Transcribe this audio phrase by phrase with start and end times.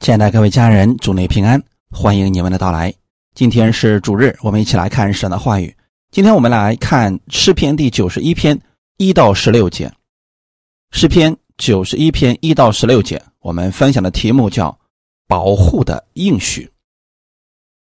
[0.00, 2.92] 亲爱的各位家人，祝你平安，欢迎你们的到来。
[3.34, 5.76] 今天是主日，我们一起来看神的话语。
[6.10, 8.58] 今天我们来看诗篇第九十一篇
[8.96, 9.92] 一到十六节。
[10.90, 14.74] 诗篇九十一篇一到十六节，我们分享的题目叫
[15.28, 16.66] “保护的应许”。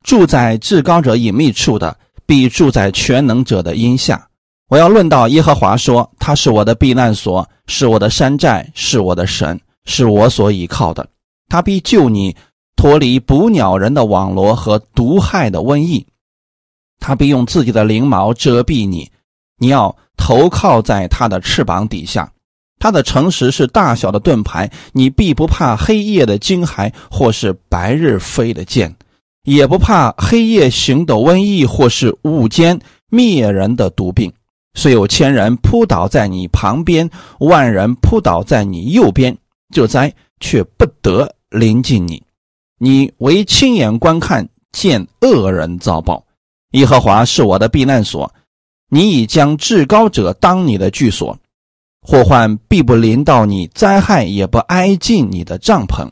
[0.07, 4.25] 住在至高者隐秘处的，必住在全能者的荫下。
[4.69, 11.05] 我要论到耶和华说：“他是我的避难所，是我的山寨，是我的神，是我所倚靠的。”
[11.55, 12.35] 他必救你
[12.75, 16.05] 脱离捕鸟人的网罗和毒害的瘟疫，
[16.99, 19.09] 他必用自己的翎毛遮蔽你，
[19.59, 22.29] 你要投靠在他的翅膀底下。
[22.81, 28.93] 他的诚实是大小的盾牌，你必不怕黑夜的惊骇，或是白日飞的箭，
[29.45, 32.77] 也不怕黑夜行的瘟疫，或是午间
[33.13, 34.33] 灭人的毒病。
[34.77, 39.39] 虽有千人扑倒在你旁边，万人扑倒在你右边，
[39.73, 41.33] 这灾却不得。
[41.55, 42.21] 临近你，
[42.79, 46.27] 你唯亲眼观看，见恶人遭报。
[46.73, 48.35] 耶和华是我的避难所，
[48.89, 51.39] 你已将至高者当你的居所，
[52.03, 56.11] 祸患必不临到你，灾害也不挨近你的帐篷，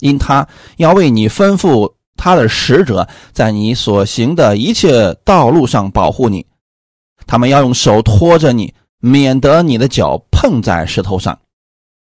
[0.00, 6.44] 因他要为你吩咐他的使者，在你所行的一切道路上保护你。
[7.24, 11.38] 他们要用手托着你，免得你的脚碰在石头上。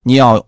[0.02, 0.42] 你要。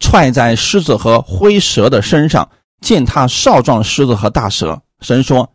[0.00, 2.48] 踹在狮子和灰蛇的身上，
[2.80, 4.80] 践踏少壮狮子和大蛇。
[5.00, 5.48] 神说：“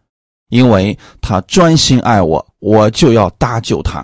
[0.49, 4.01] 因为他专心爱我，我就要搭救他；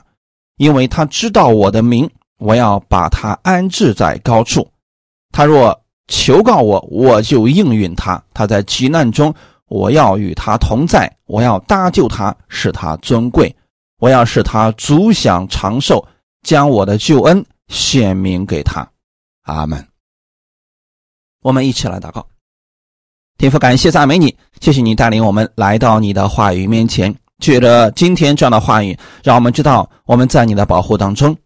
[0.57, 4.67] 因为他知道我的名，我要把他安置在高处。
[5.31, 8.21] 他若求告我，我就应允他。
[8.33, 9.33] 他在急难中，
[9.67, 13.55] 我要与他同在，我要搭救他，使他尊贵。
[13.99, 16.05] 我要使他足享长寿，
[16.43, 18.87] 将我的救恩显明给他。”
[19.43, 19.94] 阿门。
[21.45, 22.25] 我们一起来祷告，
[23.37, 27.13] 天父，感谢赞美你，谢谢你带领我们来到你的话语面前。
[27.37, 31.37] 借着今天这样的话语，让我们知道我们在你的保护当中，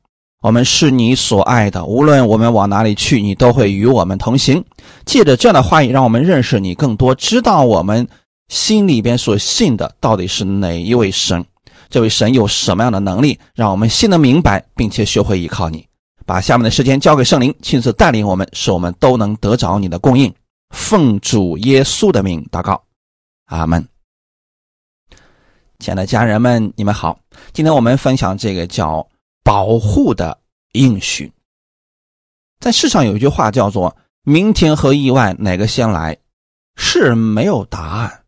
[0.42, 1.84] 我们是你所爱的。
[1.84, 4.64] 无论我们往哪里去，你都会与我们同行。
[5.04, 8.08] 借着这样的话语，让我们认识你更多，知道我们
[8.48, 11.44] 心里边所信的到底是哪一位神，
[11.90, 15.86] 这位神有什么样的能力，让我们信得明白，并且学会依靠你。
[16.30, 20.32] 把下面的时间交给圣灵，亲自带领我们，使我们都能得着你的供应。
[20.70, 22.84] 奉主耶稣的名祷告，
[23.46, 23.84] 阿门。
[25.80, 27.20] 亲爱的家人们，你们好。
[27.52, 29.10] 今天我们分享这个叫
[29.44, 30.40] “保护的
[30.74, 31.34] 应许”。
[32.62, 36.16] 在世上有一句话叫做“明天和意外哪个先来”，
[36.78, 38.24] 是没有答案。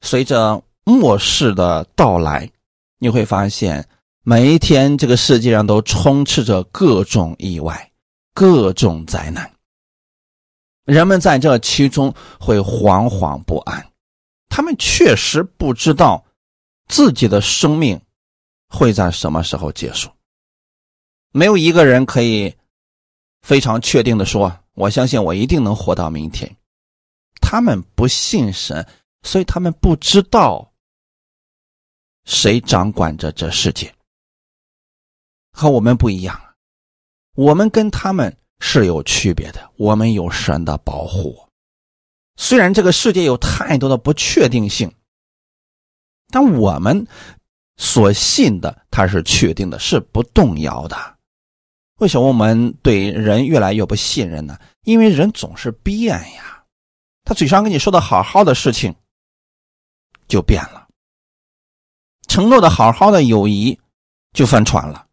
[0.00, 2.50] 随着末世的到来，
[2.98, 3.86] 你会发现。
[4.24, 7.90] 每一天，这个世界上都充斥着各种意外、
[8.32, 9.52] 各种灾难。
[10.84, 13.84] 人们在这其中会惶惶不安，
[14.48, 16.24] 他们确实不知道
[16.86, 18.00] 自己的生命
[18.68, 20.08] 会在什么时候结束。
[21.32, 22.54] 没有一个人可以
[23.40, 26.48] 非常确定的说：“我相信我一定能活到明天。”
[27.42, 28.86] 他们不信神，
[29.24, 30.72] 所以他们不知道
[32.24, 33.92] 谁掌管着这世界。
[35.52, 36.40] 和我们不一样，
[37.34, 39.70] 我们跟他们是有区别的。
[39.76, 41.48] 我们有神的保护，
[42.36, 44.92] 虽然这个世界有太多的不确定性，
[46.28, 47.06] 但我们
[47.76, 50.96] 所信的它是确定的，是不动摇的。
[51.98, 54.58] 为什么我们对人越来越不信任呢？
[54.84, 56.64] 因为人总是变呀，
[57.24, 58.92] 他嘴上跟你说的好好的事情
[60.26, 60.88] 就变了，
[62.26, 63.78] 承诺的好好的友谊
[64.32, 65.06] 就翻船了。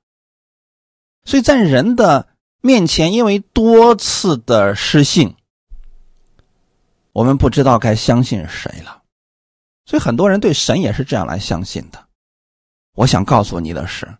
[1.29, 2.27] 所以在人的
[2.59, 5.35] 面前，因为多次的失信，
[7.11, 9.03] 我们不知道该相信谁了。
[9.85, 12.03] 所以很多人对神也是这样来相信的。
[12.95, 14.11] 我想告诉你的是，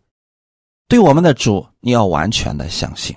[0.87, 3.15] 对我们的主，你要完全的相信。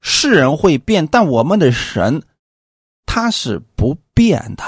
[0.00, 2.20] 世人会变，但我们的神
[3.06, 4.64] 他是不变的。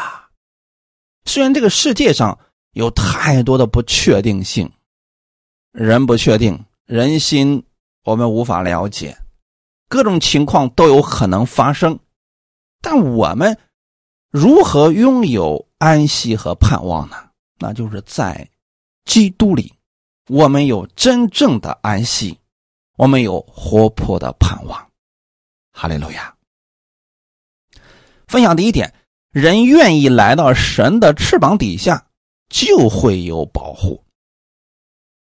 [1.25, 2.39] 虽然这个世界上
[2.75, 4.71] 有太多的不确定性，
[5.73, 7.65] 人不确定，人心。
[8.07, 9.19] 我们无法了解，
[9.89, 11.99] 各种情况都有可能发生，
[12.81, 13.59] 但我们
[14.31, 17.17] 如何拥有安息和盼望呢？
[17.59, 18.49] 那就是在
[19.07, 19.75] 基督里，
[20.29, 22.39] 我们有真正的安息，
[22.97, 24.89] 我们有活泼的盼望。
[25.73, 26.33] 哈利路亚！
[28.29, 28.95] 分享第一点，
[29.33, 32.07] 人愿意来到神的翅膀底下，
[32.49, 34.06] 就会有保护。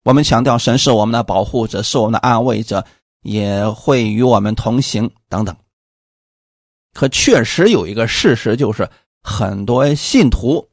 [0.06, 2.86] 我们强调神是我们的保护者，是我们的安慰者，
[3.22, 5.56] 也会与我们同行等等。
[6.92, 8.88] 可确实有一个事实，就是
[9.24, 10.68] 很多信徒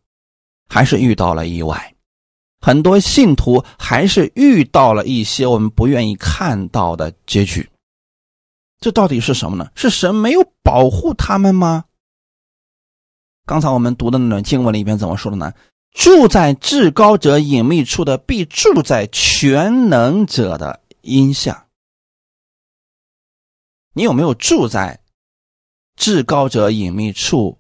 [0.70, 1.96] 还是遇到了意外，
[2.62, 7.68] 很多信徒还是遇到了一些我们不愿意看到的结局。
[8.82, 9.68] 这到底是什么呢？
[9.74, 11.86] 是神没有保护他们吗？
[13.48, 15.52] 刚才我们读的那段经文里边怎么说的呢？
[15.94, 21.68] 住在至高者隐秘处的，必住在全能者的荫下。
[23.94, 25.00] 你有没有住在？
[25.96, 27.60] 至高者隐秘处，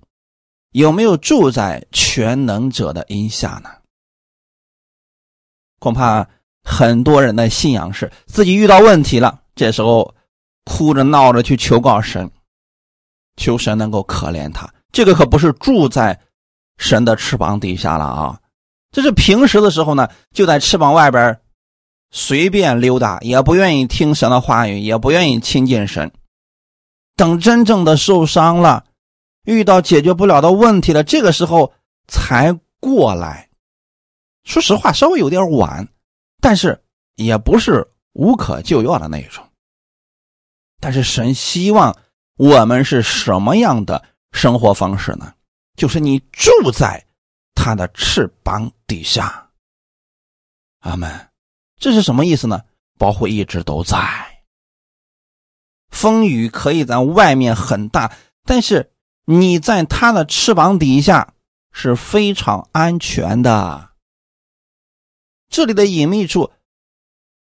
[0.71, 3.69] 有没有住在全能者的荫下呢？
[5.77, 6.27] 恐怕
[6.63, 10.15] 很多人的信仰是自己遇到问题了，这时候
[10.65, 12.31] 哭着闹着去求告神，
[13.35, 14.67] 求神能够可怜他。
[14.91, 16.19] 这个可不是住在
[16.83, 18.39] 神的翅膀底下了啊！
[18.91, 21.39] 这是平时的时候呢，就在翅膀外边
[22.11, 26.11] 随便溜达，也不愿意听神的话语，也不愿意亲近神。
[27.15, 28.83] 等真正的受伤了，
[29.45, 31.71] 遇到解决不了的问题了，这个时候
[32.09, 33.47] 才过来。
[34.43, 35.87] 说实话，稍微有点晚，
[36.41, 36.83] 但是
[37.15, 39.41] 也不是无可救药的那一种。
[40.81, 41.95] 但是神希望
[42.35, 44.03] 我们是什么样的
[44.33, 45.33] 生活方式呢？
[45.75, 47.05] 就是你住在
[47.55, 49.49] 他的翅膀底下。
[50.79, 51.29] 阿门。
[51.79, 52.61] 这是什么意思呢？
[52.97, 53.97] 保护一直都在。
[55.89, 58.15] 风雨可以在外面很大，
[58.45, 58.91] 但是
[59.25, 61.33] 你在它的翅膀底下
[61.71, 63.91] 是非常安全的。
[65.49, 66.51] 这里的隐秘处，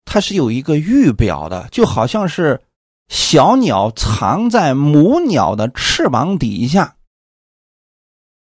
[0.04, 2.62] 它是有一个预表的，就好像是
[3.08, 6.93] 小鸟藏在母鸟的翅膀底下，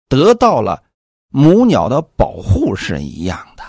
[0.09, 0.83] 得到了
[1.29, 3.65] 母鸟的保护是一样的。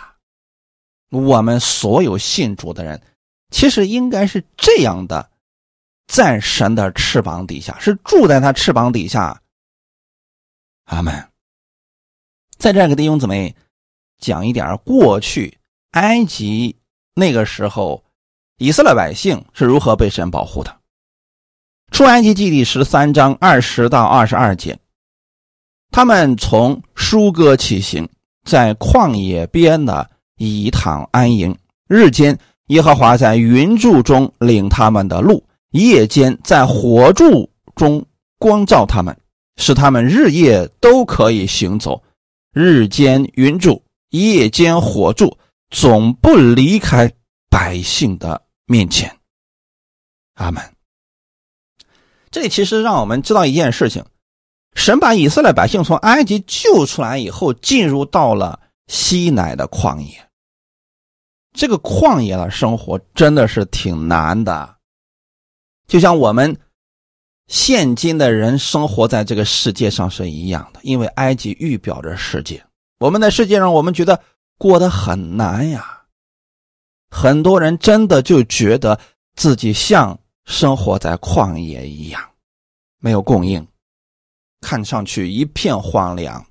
[1.09, 3.01] 我们所有信主的人，
[3.49, 5.29] 其实应该是这样的。
[6.07, 9.39] 在神的翅膀底下，是住在他翅膀底下。
[10.85, 11.29] 阿门。
[12.57, 13.55] 在这个弟兄姊妹
[14.17, 15.59] 讲一点过去
[15.91, 16.75] 埃及
[17.13, 18.03] 那个时候，
[18.57, 20.79] 以色列百姓是如何被神保护的。
[21.91, 24.79] 出埃及记第十三章二十到二十二节，
[25.91, 28.07] 他们从舒哥起行，
[28.45, 31.55] 在旷野边的以躺安营。
[31.87, 32.37] 日间，
[32.67, 35.43] 耶和华在云柱中领他们的路。
[35.71, 38.03] 夜间在火柱中
[38.39, 39.15] 光照他们，
[39.57, 42.01] 使他们日夜都可以行走。
[42.51, 45.37] 日间云柱，夜间火柱，
[45.69, 47.11] 总不离开
[47.51, 49.15] 百姓的面前。
[50.35, 50.63] 阿门。
[52.31, 54.03] 这里其实让我们知道一件事情：
[54.75, 60.29] 神把以色列百姓从埃及救出来以后，进入到了西乃的旷野。
[61.53, 64.75] 这个旷野的生活真的是挺难的。
[65.87, 66.55] 就像我们
[67.47, 72.63] 现今的人生活在这个世界上是一样的，因为埃及预表着世界。
[72.99, 74.21] 我们在世界上，我们觉得
[74.57, 76.03] 过得很难呀。
[77.09, 78.99] 很多人真的就觉得
[79.35, 82.21] 自己像生活在旷野一样，
[82.99, 83.67] 没有供应，
[84.61, 86.45] 看上去一片荒凉。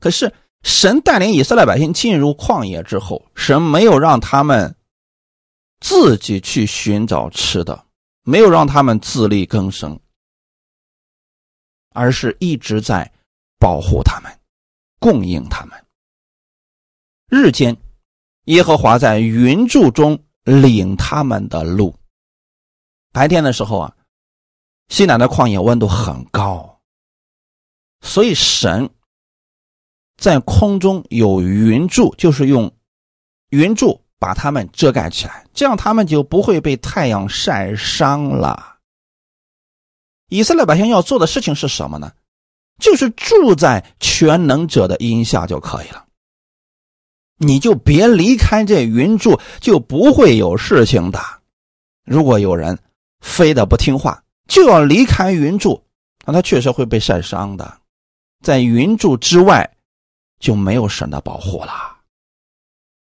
[0.00, 0.32] 可是
[0.62, 4.74] 神带领以色列百姓进入旷野之后，神没有让他们。
[5.78, 7.84] 自己去寻找吃的，
[8.22, 10.00] 没有让他们自力更生，
[11.90, 13.12] 而是一直在
[13.58, 14.40] 保护他们，
[14.98, 15.84] 供应他们。
[17.28, 17.76] 日间，
[18.44, 21.94] 耶和华在云柱中领他们的路。
[23.12, 23.96] 白天的时候啊，
[24.88, 26.80] 西南的旷野温度很高，
[28.00, 28.88] 所以神
[30.16, 32.72] 在空中有云柱，就是用
[33.50, 34.00] 云柱。
[34.18, 38.78] 把他们遮盖起来，这样他们就不会被太阳晒伤了。
[40.30, 42.10] 以色列百姓要做的事情是什么呢？
[42.80, 46.06] 就是住在全能者的荫下就可以了。
[47.36, 51.20] 你就别离开这云柱，就不会有事情的。
[52.06, 52.76] 如果有人
[53.20, 55.82] 非得不听话，就要离开云柱，
[56.24, 57.80] 那他确实会被晒伤的。
[58.42, 59.68] 在云柱之外，
[60.38, 61.96] 就没有神的保护了。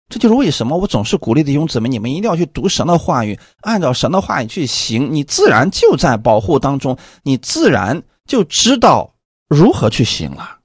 [0.10, 9.16] 这就是为什么我总是鼓励弟兄姊妹，你们一定要去读神的话语，按照神的话语去行，你自然就在保护当中，你自然就知道
[9.50, 10.60] 如何去行了。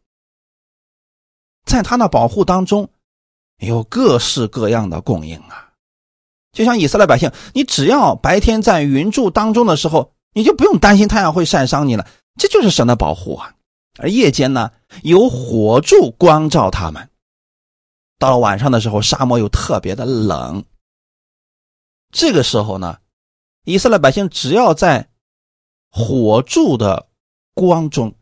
[1.65, 2.89] 在他那保护当中，
[3.59, 5.71] 有各式各样的供应啊，
[6.53, 13.55] 就像以色列百姓，你只要白天在云柱当中的时候，你就不用担心太阳会晒伤你了，这就是神的保护啊。
[13.99, 14.71] 而夜间呢，
[15.03, 17.09] 有火柱光照他们。
[18.19, 20.65] 到了晚上的时候，沙漠又特别的冷。
[22.11, 22.99] 这个时候呢，
[23.65, 25.09] 以色列百姓只要在
[25.91, 27.09] 火柱的
[27.55, 28.15] 光中，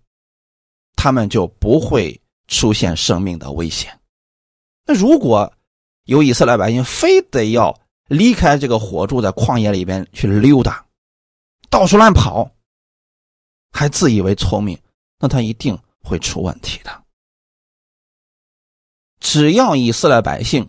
[0.97, 3.97] 他们就不会出现生命的危险。
[4.87, 5.53] 那如果
[6.05, 10.85] 有以色列百姓非得要离开这个火柱，在旷野里边去溜达，
[11.71, 12.51] 到处乱跑，
[13.71, 14.79] 还自以为聪明，
[15.21, 17.05] 那他一定会出问题的。
[19.21, 20.69] 只要以色列百姓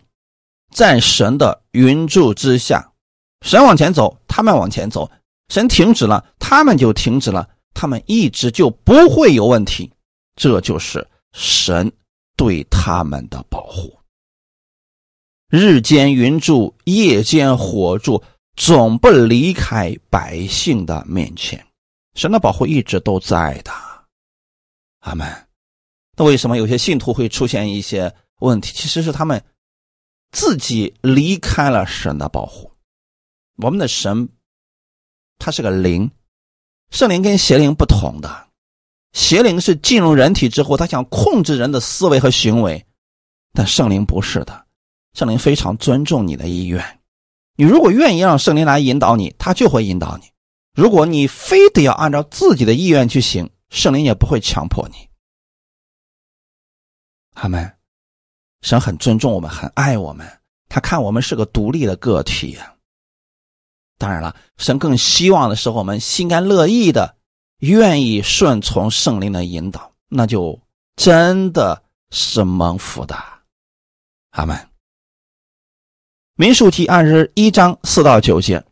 [0.72, 2.93] 在神的云柱之下，
[3.41, 5.10] 神往前走，他们往前走；
[5.50, 9.91] 神停止了，他们就停止了，他们一直就不会有问题。
[10.36, 11.91] 这就是神
[12.38, 13.98] 对他们的保护。
[15.50, 18.24] 日间云柱，夜间火柱，
[18.63, 21.65] 总不离开百姓的面前。
[22.13, 23.72] 神的保护一直都在的。
[25.00, 25.27] 阿门。
[26.15, 28.72] 那为什么有些信徒会出现一些问题？
[28.72, 29.44] 其实是他们
[30.32, 32.72] 自己离开了神的保护。
[33.56, 34.30] 我们的神，
[35.39, 36.12] 他是个灵，
[36.91, 38.48] 圣灵跟邪灵不同的。
[39.13, 42.86] 邪灵是进入人体之后，他想控制人的思维和行为，
[43.53, 44.68] 但圣灵不是的。
[45.15, 47.00] 圣灵非常尊重你的意愿，
[47.55, 50.25] 你如果愿意让圣灵来引导你，他就会引导你；
[50.74, 54.96] 如果你非得要按照自己的意愿去行，圣灵也不会强迫你。
[57.36, 57.77] 阿门。
[58.62, 60.39] 神很尊重我们，很爱我们，
[60.70, 62.75] 他看我们是个独立的个体呀。
[63.98, 67.15] 当然了，神更希望的是我们心甘乐意的，
[67.58, 70.60] 愿意顺从圣灵的引导，那就
[70.96, 73.15] 真的是蒙福的。
[74.31, 74.71] 阿门。
[76.38, 78.64] 民数记二十一章四到九节，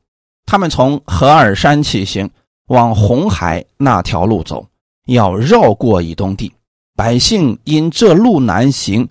[0.46, 2.28] 他们从何尔山起行，
[2.68, 4.66] 往红海那条路走，
[5.08, 6.52] 要绕过以东地。
[6.96, 9.08] 百姓因这路难行，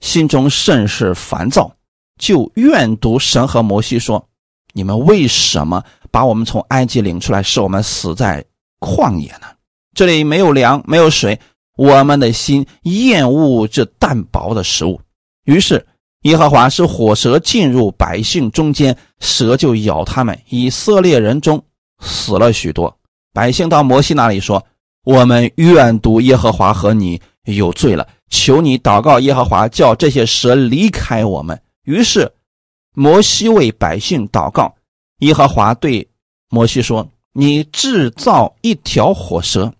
[0.00, 1.74] 心中甚是烦躁，
[2.20, 4.28] 就怨读神和摩西说
[4.72, 8.44] ：“你们为什么把我们从埃及领出来，使我们死在
[8.78, 9.46] 旷野呢？
[9.94, 11.40] 这里没有粮，没有水，
[11.76, 15.00] 我们的心厌恶这淡薄的食物。”
[15.44, 15.84] 于是。
[16.26, 20.36] 耶和华是火蛇进入百姓中间，蛇就咬他们。
[20.48, 21.62] 以色列人中
[22.00, 22.92] 死了许多。
[23.32, 24.60] 百姓到摩西那里说
[25.06, 32.28] ：“我们愿读耶和华和你有罪了，求你祷告耶和华，叫这些蛇离开我们。”于是
[32.96, 34.74] 摩西为百姓祷告。
[35.20, 36.08] 耶和华对
[36.50, 39.72] 摩西说：“你制造一条火蛇，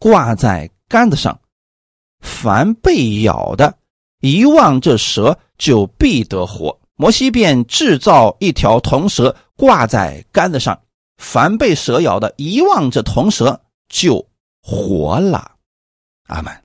[0.00, 1.38] 挂在杆子上，
[2.22, 3.74] 凡被咬的。”
[4.22, 6.80] 一望这蛇就必得活。
[6.94, 10.80] 摩西便制造一条铜蛇挂在杆子上，
[11.16, 14.24] 凡被蛇咬的，一望这铜蛇就
[14.62, 15.56] 活了。
[16.28, 16.64] 阿门。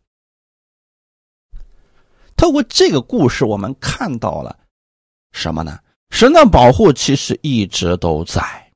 [2.36, 4.56] 透过这个故事，我们看到了
[5.32, 5.80] 什么呢？
[6.12, 8.72] 神的保护其实一直都在。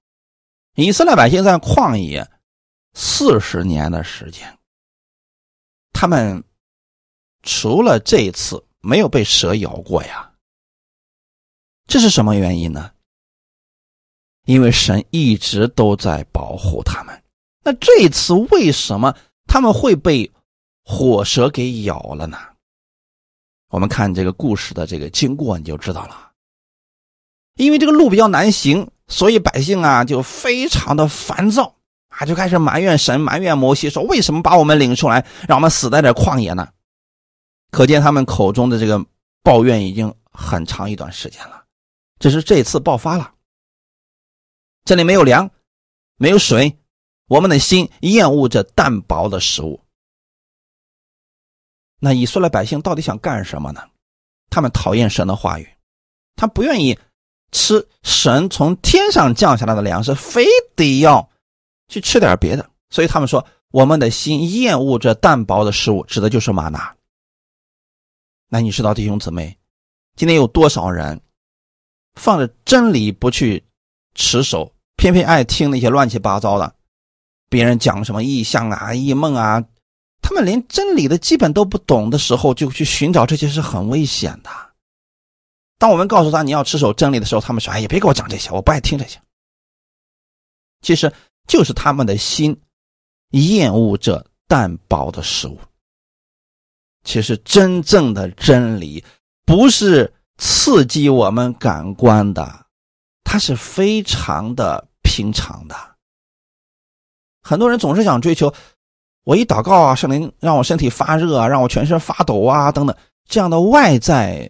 [0.75, 2.27] 以色列百姓在旷野
[2.95, 4.57] 四十年的时间，
[5.93, 6.43] 他们
[7.43, 8.65] 除了这一次。
[8.81, 10.31] 没有被蛇咬过呀，
[11.87, 12.91] 这是什么原因呢？
[14.45, 17.23] 因为神一直都在保护他们。
[17.63, 20.29] 那这次为什么他们会被
[20.83, 22.39] 火蛇给咬了呢？
[23.69, 26.31] 我们看这个故事的这个经过，你就知道了。
[27.55, 31.75] 因为这个路比较难行，所以百姓啊就非常的烦躁
[32.07, 36.67] 啊，就开始埋怨神，埋怨摩西，说为什么把我们领出来，让我们死在这旷野呢？
[37.71, 39.03] 可见他们口中的这个
[39.41, 41.63] 抱怨已经很长一段时间了，
[42.19, 43.33] 只是这次爆发了。
[44.83, 45.49] 这里没有粮，
[46.17, 46.77] 没有水，
[47.27, 49.81] 我们的心厌恶着淡薄的食物。
[51.99, 53.81] 那以色列百姓到底想干什么呢？
[54.49, 55.69] 他们讨厌神的话语，
[56.35, 56.97] 他不愿意
[57.51, 61.29] 吃神从天上降下来的粮食，非得要
[61.87, 62.69] 去吃点别的。
[62.89, 66.93] 所以他们说，我们的心厌恶着淡薄的食物，指的就是玛拿。
[68.53, 69.57] 那你知道弟兄姊妹，
[70.17, 71.21] 今天有多少人
[72.15, 73.63] 放着真理不去
[74.13, 76.75] 持守，偏偏爱听那些乱七八糟的，
[77.47, 79.63] 别人讲什么异象啊、异梦啊，
[80.21, 84.49] 他们连真理的基本都不懂的时候，就去寻找这些是很危险的。
[85.77, 89.17] 当我们告诉他你要持守真理的时候，他们说：“哎呀，别给我讲这些，我不爱听这些。”
[90.83, 91.09] 其实
[91.47, 92.59] 就是他们的心
[93.29, 95.57] 厌恶这淡薄的食物。
[97.03, 99.03] 其实，真正的真理
[99.45, 102.65] 不是刺激我们感官的，
[103.23, 105.75] 它是非常的平常的。
[107.43, 108.53] 很多人总是想追求，
[109.23, 112.95] 我一祷告啊，圣灵让我身体发热啊，让我全身发抖啊，等等，
[113.27, 114.49] 这样的外在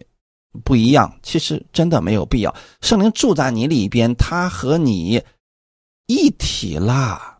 [0.62, 1.18] 不一样。
[1.22, 2.54] 其实真的没有必要。
[2.82, 5.22] 圣灵住在你里边，他和你
[6.06, 7.31] 一体啦，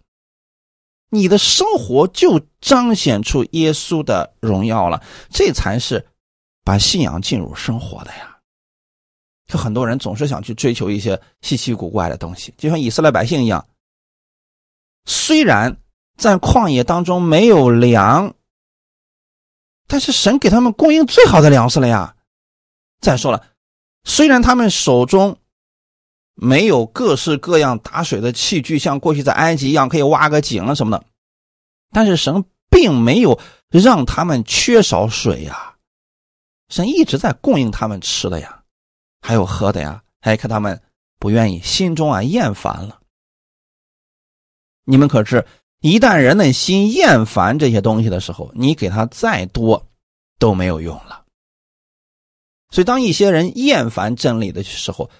[1.14, 5.02] 你的生活就彰显出耶稣的荣耀了。
[5.28, 6.04] 这才是
[6.64, 8.38] 把信仰进入生活的呀。
[9.46, 13.66] 就很多人总是想去追求一些稀奇古怪的东西，就像以色列百姓一样。
[15.04, 15.76] 虽然
[16.16, 18.34] 在旷野当中没有粮，
[19.86, 22.16] 但是神给他们供应最好的粮食了呀。
[23.00, 23.44] 再说了，
[24.04, 25.36] 虽然他们手中
[26.34, 31.04] 没有各式各样打水的器具，像过去在埃及一样可以挖个井啊什么的，
[31.90, 33.38] 但是神并没有
[33.70, 35.74] 让他们缺少水呀。
[36.68, 38.62] 神一直在供应他们吃的呀，
[39.20, 40.02] 还有喝的呀。
[40.24, 40.80] 还看他们
[41.18, 43.00] 不愿意，心中啊厌烦了。
[44.84, 45.44] 你们可知，
[45.80, 49.84] 一旦人的心厌烦这些东西的时候，你给他再多
[50.38, 51.24] 都没有用了。
[52.70, 55.10] 所以，当一些人厌烦真理的时候，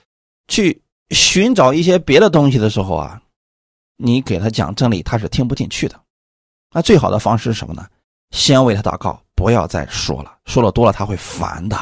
[0.47, 0.81] 去
[1.13, 3.21] 寻找一些别的东西的时候啊，
[3.97, 6.01] 你给他讲真理，他是听不进去的。
[6.75, 7.87] 那最好的方式是什么呢？
[8.31, 11.77] 先为他祷告，不要再说了，说了多了他会烦的。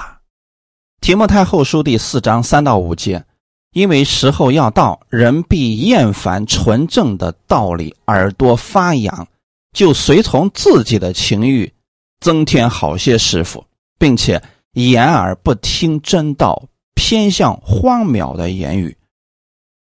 [1.01, 3.25] 提摩太后书第四章三到五节。
[3.73, 9.29] 因为时候要到，人必厌烦纯正的道理，耳朵发痒，
[9.73, 11.73] 就随从自己的情欲，
[12.19, 13.65] 增添好些师傅，
[13.97, 16.65] 并且掩耳不听真道，
[16.97, 18.97] 偏向荒谬的言语。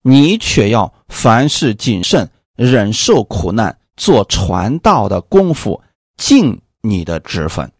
[0.01, 5.81] 你却要凡事谨慎，忍受苦难，做传道的功夫，
[6.17, 7.71] 尽你的职分。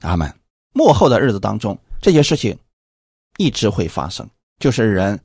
[0.00, 0.32] 阿门。
[0.72, 2.56] 幕后的日子当中，这些事情
[3.38, 5.20] 一直会发生，就是人。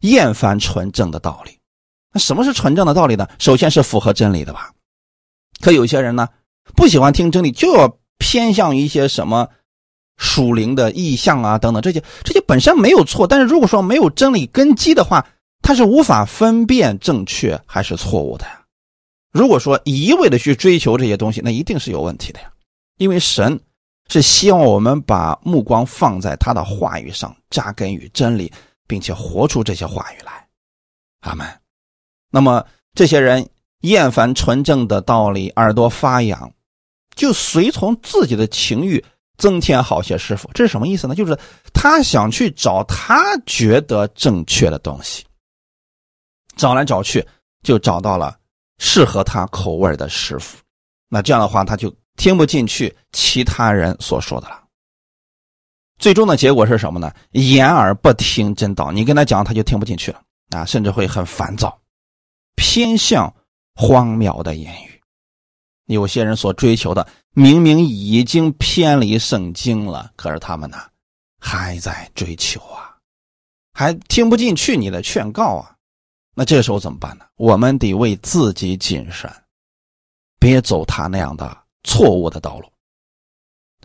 [0.00, 1.56] 厌烦纯正的道理，
[2.12, 3.28] 那什么是纯正的道理呢？
[3.38, 4.72] 首先是符合真理的吧。
[5.60, 6.28] 可有些人呢，
[6.74, 9.48] 不喜欢听真理，就要偏向一些什么
[10.16, 13.28] 属灵的意象啊等等这些，这些本身没有错。
[13.28, 15.24] 但是如果说没有真理根基的话，
[15.62, 18.60] 他是无法分辨正确还是错误的呀。
[19.32, 22.52] 如果说一味的去追求这些东西，那一定是有问题的呀。
[22.98, 23.58] 因为神
[24.08, 28.52] 是希望我们把目光放在他的话语上，扎根于真理。
[28.84, 30.46] 并且活出这些话语来，
[31.20, 31.46] 阿门。
[32.30, 32.62] 那么
[32.94, 33.48] 这些人
[33.82, 36.52] 厌烦纯正的道理，耳朵发痒，
[37.14, 39.02] 就随从自己的情欲，
[39.38, 40.50] 增添好些师傅。
[40.52, 41.14] 这是什么意思呢？
[41.14, 41.38] 就是
[41.72, 45.24] 他想去找他觉得正确的东西，
[46.56, 47.26] 找来找去
[47.62, 48.36] 就找到了
[48.78, 50.58] 适合他口味的师傅。
[51.08, 54.62] 那这样的话，他就听不进去其他人所说的了。
[55.98, 57.12] 最终的结果是什么呢？
[57.32, 61.78] 掩耳不听真道，你跟他讲，他就听不进去了啊，甚至会很烦躁，
[62.56, 63.32] 偏向
[63.74, 65.00] 荒谬的言语。
[65.86, 70.78] 有些人所追求的，明明已经偏离圣经了，可是他们呢，
[71.38, 72.96] 还在追求啊，
[73.74, 75.71] 还听不进去你的劝告啊。
[76.34, 77.24] 那这个时候怎么办呢？
[77.36, 79.30] 我们得为自己谨慎，
[80.38, 82.68] 别走他那样的错误的道路，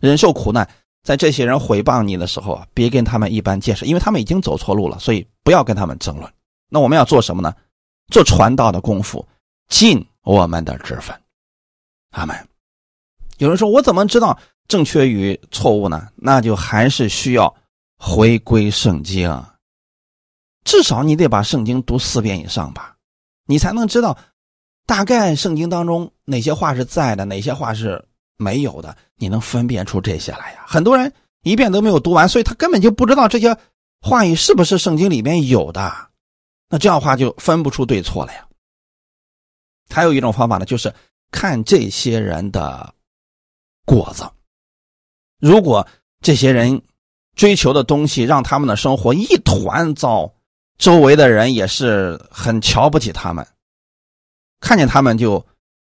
[0.01, 0.67] 忍受苦难。
[1.03, 6.29] 在这些人毁谤你的时候啊，别跟他们一般见识，因为他们已经走错路了，所以不要跟他们争论。
[6.69, 7.55] 那我们要做什么呢？
[8.12, 9.25] 做传道的功夫，
[9.69, 11.17] 尽我们的职分。
[12.12, 12.36] 阿门。
[13.38, 16.10] 有人说，我怎么知道正确与错误呢？
[16.15, 17.55] 那就还是需要
[17.97, 19.29] 回归圣经，
[20.67, 22.97] 至少你得把圣经读四遍以上吧，
[23.45, 24.17] 你才能知道
[24.86, 28.06] 大概圣经当中哪些话是在的，哪些话是。
[28.39, 30.63] 没有的，你能分辨出这些来呀？
[30.67, 33.58] 很多人一遍都没有读完，所以他根本就不知道这些
[33.99, 35.91] 话语是不是圣经里面有的。
[36.69, 38.47] 那这样的话就分不出对错了呀。
[39.89, 40.93] 还有一种方法呢，就是
[41.32, 42.93] 看这些人的
[43.88, 44.30] 果子。
[45.39, 45.88] 如果
[46.21, 46.80] 这些人
[47.36, 50.32] 追求的东西让他们的生活一团糟，
[50.78, 53.46] 周围的人也是很瞧不起他们，
[54.60, 55.46] 看见他们就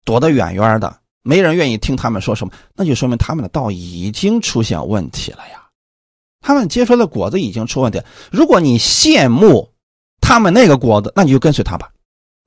[0.06, 1.00] 躲得远远的。
[1.22, 5.68] 没人愿意听他们说什么，那就说明他们的道已经出现问题了呀。
[6.40, 8.02] 他们结出的果子已经出问题。
[8.32, 9.70] 如果你羡慕
[10.22, 11.92] 他们那个果子，那你就跟随他吧，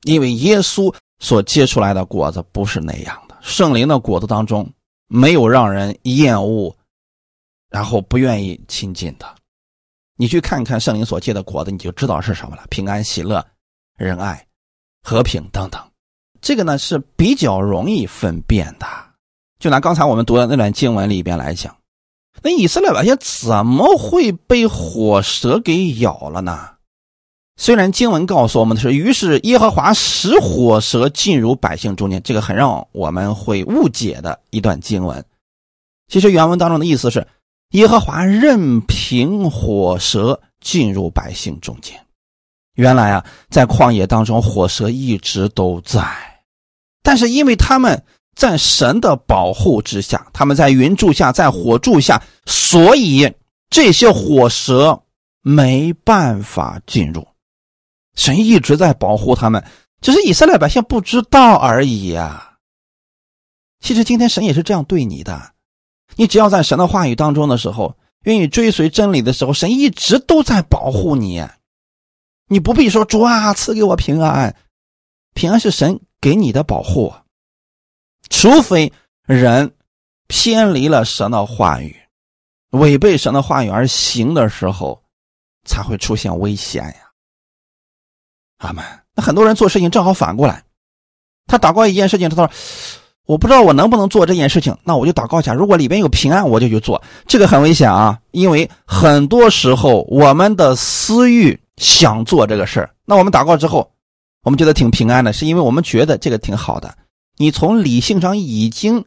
[0.05, 3.37] 因为耶稣所结出来的果子不是那样的。
[3.43, 4.67] 圣灵的果子当中
[5.09, 6.75] 没有让人厌恶，
[7.69, 9.27] 然后不愿意亲近的。
[10.21, 13.43] 你去看看圣灵所结的果子，你就知道是什么了：平安、喜乐、
[13.97, 14.47] 仁爱、
[15.03, 15.81] 和平等等。
[16.43, 18.87] 这个呢是比较容易分辨的，
[19.59, 21.75] 就拿刚才我们读的那段经文里边来讲，
[22.43, 26.69] 那以色列百姓怎么会被火蛇给咬了呢？
[27.57, 35.25] 虽然经文告诉我们的是，于是耶和华使火蛇进入百姓中间，这个很让我们会误解的一段经文。
[36.09, 37.27] 其实原文当中的意思是，
[37.71, 41.99] 耶和华任凭火蛇进入百姓中间。
[42.75, 46.03] 原来啊，在旷野当中，火蛇一直都在。
[47.03, 48.03] 但是因为他们
[48.35, 53.33] 在神的保护之下，他们在云柱下，在火柱下，所以
[53.69, 55.03] 这些火蛇
[55.43, 57.27] 没办法进入。
[58.17, 59.65] 神一直在保护他们，
[60.01, 62.59] 只是以色列百姓不知道而已呀。
[63.81, 65.53] 其实今天神也是这样对你的，
[66.17, 71.47] 你只要在神的话语当中的时候，愿意追随真理的时候，神一直都在保护你。
[72.47, 74.55] 你不必说主啊，赐给我平安，
[75.35, 77.15] 平安是神给你的保护，
[78.29, 78.93] 除非
[79.25, 79.75] 人
[80.27, 81.97] 偏离了神的话语，
[82.71, 85.03] 违背神的话语而行的时候，
[85.65, 87.11] 才会出现危险呀。
[88.59, 88.85] 阿门。
[89.15, 90.63] 那很多人做事情正好反过来，
[91.47, 92.51] 他祷告一件事情，他说
[93.27, 101.59] ：“我不知道我能不能做这件事情，那我就祷告一下，如果里边有平安，我就去做。”这个很危险啊，因为很多时候我们的私欲。
[101.81, 103.91] 想做这个事儿，那我们祷告之后，
[104.43, 106.95] 我们觉得挺平安的，是因为我们觉得这个挺好的。
[107.39, 109.03] 你从理性上已经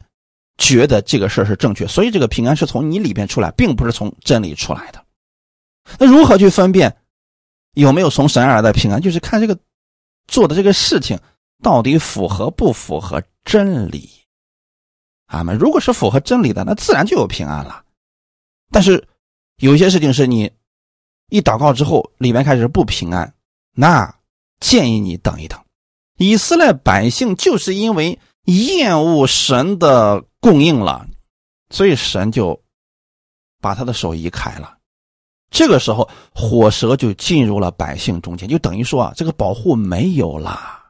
[0.57, 4.99] 觉得这个事儿是正确，所以这个平安是从你里边出来，并不是从真理出来的。
[5.99, 6.91] 那如何去分辨
[7.75, 8.99] 有没有从神而来的平安？
[8.99, 9.55] 就是看这个
[10.27, 11.15] 做的这个事情
[11.63, 14.07] 到底符合不符合真理。
[15.25, 17.83] 啊们，如果是符合真理的，那自然就有平安了。
[18.69, 19.07] 但是
[19.57, 20.51] 有些事情是你。
[21.29, 23.33] 一祷告之后，里面开始不平安，
[23.73, 24.13] 那
[24.59, 25.59] 建议你等一等。
[26.19, 31.07] 以色列百姓就是因为厌恶神的供应了，
[31.71, 32.61] 所以神就
[33.59, 34.77] 把他的手移开了。
[35.49, 40.82] 这个时候，火蛇就进入了百姓中间，就等于说啊，这个保护没有了，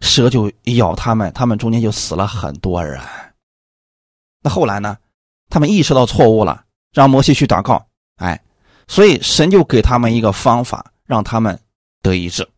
[0.00, 3.00] 蛇就咬他们，他们中间就死了很多人。
[4.42, 4.96] 那后来呢？
[5.50, 8.40] 他们意识到错误了，让摩西去祷告，哎。
[8.86, 11.58] 所以神就给他们一个方法，让他们
[12.00, 12.48] 得医治。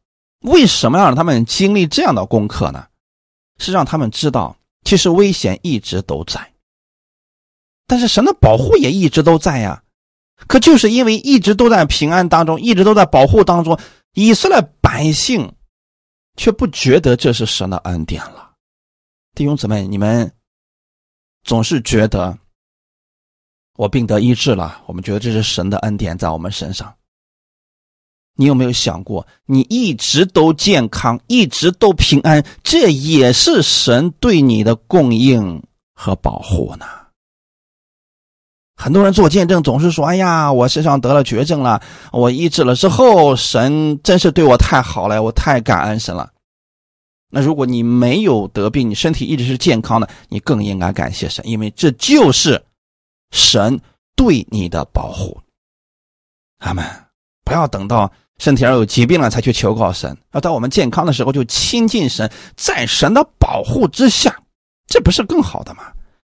[0.42, 2.86] 为什么要让他们经历这样的功课呢？
[3.58, 6.52] 是让他们知道，其实危险一直都在，
[7.86, 9.82] 但是神的保护也一直都在呀。
[10.46, 13.78] 可就是因为一直都在平安当中，一直都在保护当中，
[14.14, 15.52] 以色列百姓
[16.40, 18.52] 却不觉得这是神的恩典了。
[19.34, 20.32] 弟兄姊妹，你们
[21.44, 22.38] 总是觉得。
[23.76, 26.94] 我病得医治了，我们觉得这是神的恩典在我们身上。
[28.36, 35.62] 你有没有想过，你一直都健康，一直都平安，这也是神对你的供应
[35.94, 36.86] 和保护呢？
[38.80, 46.30] 很多人做见证总是说：“哎呀，我身上得了绝症了，我医治了之后，神真是对我太好了，我太感恩神了。”
[47.30, 52.64] 那如果你没有得病，你身体一直是健康的，你更应该感谢神，因为这就是。
[53.32, 53.80] 神
[54.16, 55.40] 对你的保护，
[56.58, 56.84] 阿门！
[57.44, 64.36] 不要等到身体上有疾病了才去求告神，要到我们健康的时候就亲近神，在神的保护之下，
[64.88, 65.92] 这不是更好的吗？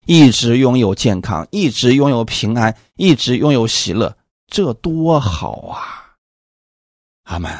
[0.07, 4.17] 一直拥有健康，一直拥有平安，一直拥有喜乐，
[4.49, 6.17] 这多好啊！
[7.25, 7.51] 阿门。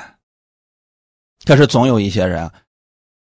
[1.45, 2.51] 可是总有一些人，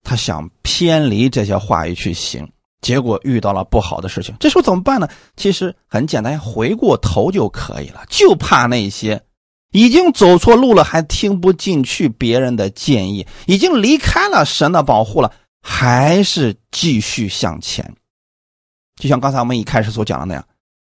[0.04, 2.50] 他想偏离这些话语去行。
[2.82, 5.10] 结果遇到了不好的事情，这时候怎么办呢？
[5.36, 8.06] 其实很简单，回过头就可以了。
[8.10, 9.24] 就怕那些
[9.72, 17.96] 已经走错路了，还听不进去别人的建议，已经离开了神的保护了，还是继续向前。
[18.96, 20.48] 就像刚才我们一开始所讲的那样，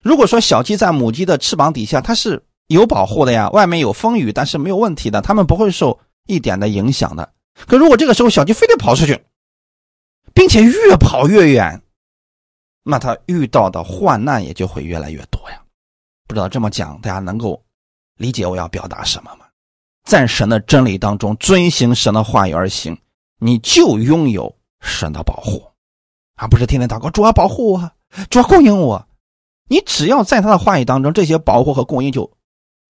[0.02, 7.32] 如果说小鸡在母鸡的翅膀底下，它是有保护的呀，外面有风雨，但是没有问题的，它们不会受一点的影响的。
[7.66, 9.24] 可如果这个时候小鸡非得跑出去，
[10.34, 11.80] 并且越跑越远，
[12.82, 15.62] 那他遇到的患难也就会越来越多呀。
[16.28, 17.64] 不知道这么讲，大家能够
[18.18, 19.46] 理解我要表达什么吗？
[20.04, 22.96] 在神的真理当中遵行神的话语而行，
[23.38, 25.66] 你就拥有神的保护，
[26.36, 27.90] 而不是天天祷告主啊保护我，
[28.30, 29.08] 主啊供应我。
[29.68, 32.30] 你只要在他的话语当中，这些保护和供应就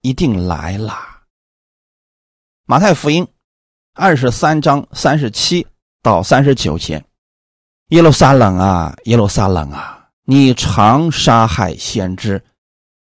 [0.02, 0.94] 一定来了。
[2.66, 3.26] 马太福音
[3.94, 5.66] 二十三章三十七
[6.02, 7.02] 到三十九节。
[7.90, 10.08] 耶路撒冷啊，耶路撒冷啊！
[10.24, 12.42] 你常杀害先知，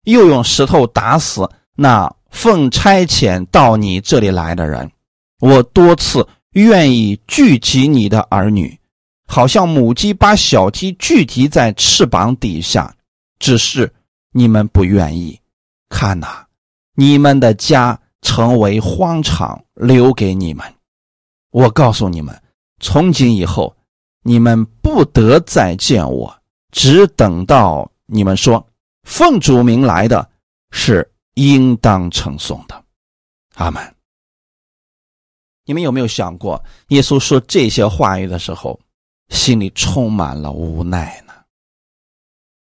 [0.05, 4.93] 又用石头打死那奉差遣到你这里来的人。
[5.41, 8.79] 我多次愿意聚集你的儿女，
[9.27, 12.95] 好像母鸡把小鸡聚集在翅膀底下，
[13.39, 13.93] 只是
[14.33, 15.39] 你们不愿意。
[15.89, 16.45] 看呐，
[16.95, 20.65] 你们的家成为荒场，留给你们。
[21.51, 22.43] 我告诉你们，
[22.81, 23.75] 从今以后。
[24.29, 26.37] 你们不得再见我，
[26.73, 28.67] 只等到你们说
[29.05, 30.29] 奉主名来的
[30.73, 32.85] 是应当称颂的。
[33.55, 33.81] 阿门。
[35.65, 38.81] 你们有没有想过，耶稣说这些话语的时候，
[39.29, 41.33] 心里充满了无奈呢。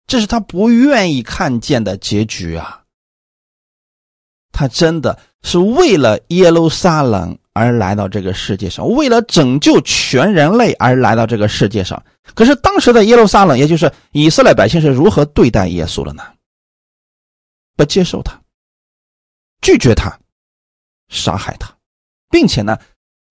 [0.06, 2.84] 这是他不愿意看见的结局啊！
[4.52, 12.04] 他真的是为了耶路撒冷而来到这个世界上，为了拯救全人类而来到这个世界上。
[12.36, 16.24] 可是当时的耶路撒冷，也就是以色列百姓是如何对待耶稣的呢？
[17.76, 18.40] 不接受他，
[19.62, 20.16] 拒绝他，
[21.10, 21.76] 杀害他，
[22.30, 22.78] 并且呢，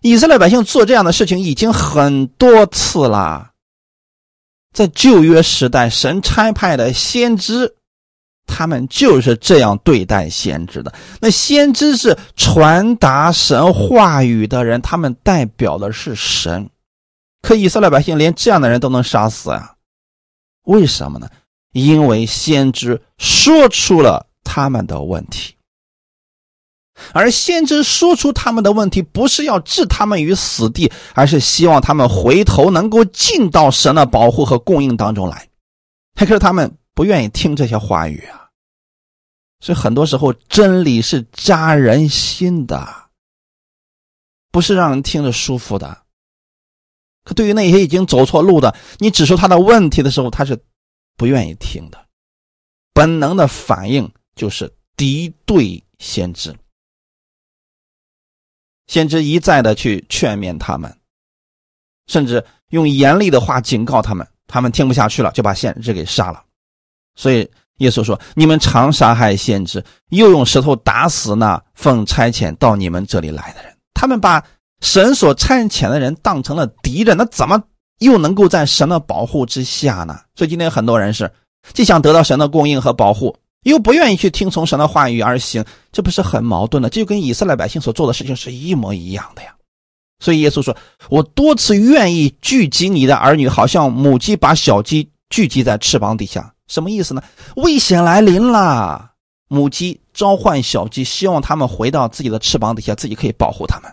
[0.03, 3.51] 以色列百姓做这样的事情已经很多次了。
[4.73, 7.75] 在旧约时代，神差派的先知，
[8.47, 10.93] 他们就是这样对待先知的。
[11.21, 16.69] 那先知是传达神话语的人，他们代表的是神。
[17.43, 19.75] 可以色列百姓连这样的人都能杀死啊？
[20.65, 21.29] 为什么呢？
[21.73, 25.55] 因为先知说出了他们的问题。
[27.13, 35.49] 而先知说出他们的问题，不是要置他们于死地，而是希望他们回头能够进到神的保护和供应当中来。
[36.15, 38.49] 可是他们不愿意听这些话语啊，
[39.61, 42.87] 所以很多时候真理是扎人心的，
[44.51, 46.03] 不是让人听着舒服的。
[47.25, 50.61] 可对于那些已经走错路的，你指出他的问题的时候，他是
[51.17, 52.07] 不愿意听的，
[52.93, 56.53] 本能的反应就是敌对先知。
[58.93, 60.95] 先知一再的去劝勉他们，
[62.09, 66.43] 甚至用严厉的话警告他们，他们听不下去了，就把先知给杀了。
[67.17, 73.75] 所以耶稣说：“你们常杀害先知，又用石头打死那奉差遣到你们这里来的人。
[73.95, 74.45] 他们把
[74.83, 77.63] 神所差遣的人当成了敌人，那怎么
[78.01, 80.21] 又能够在神的保护之下呢？
[80.35, 81.33] 所以今天很多人是
[81.73, 86.89] 既想得到神的供应和保护。”又不愿意去听从神的话语而行，这不是很矛盾的？
[86.89, 89.55] 这就跟以色列百姓所做的事情是一模一样的呀。
[90.19, 90.77] 所以耶稣说
[91.11, 97.23] ：“我多次愿意聚集你的儿女，好像母鸡把小鸡聚集在翅膀底下。”什么意思呢？
[97.57, 99.11] 危险来临了，
[99.49, 103.93] 母鸡召唤小鸡，希望它们回到自己的翅膀底下，自己可以保护它们。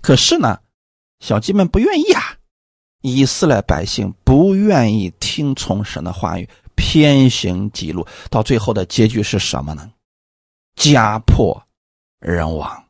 [0.00, 0.58] 可是呢，
[1.20, 2.22] 小鸡们不愿意啊。
[3.02, 6.48] 以色列百姓不愿意听从神的话语。
[6.76, 9.90] 偏行己路，到最后的结局是什么呢？
[10.76, 11.66] 家破
[12.20, 12.84] 人亡。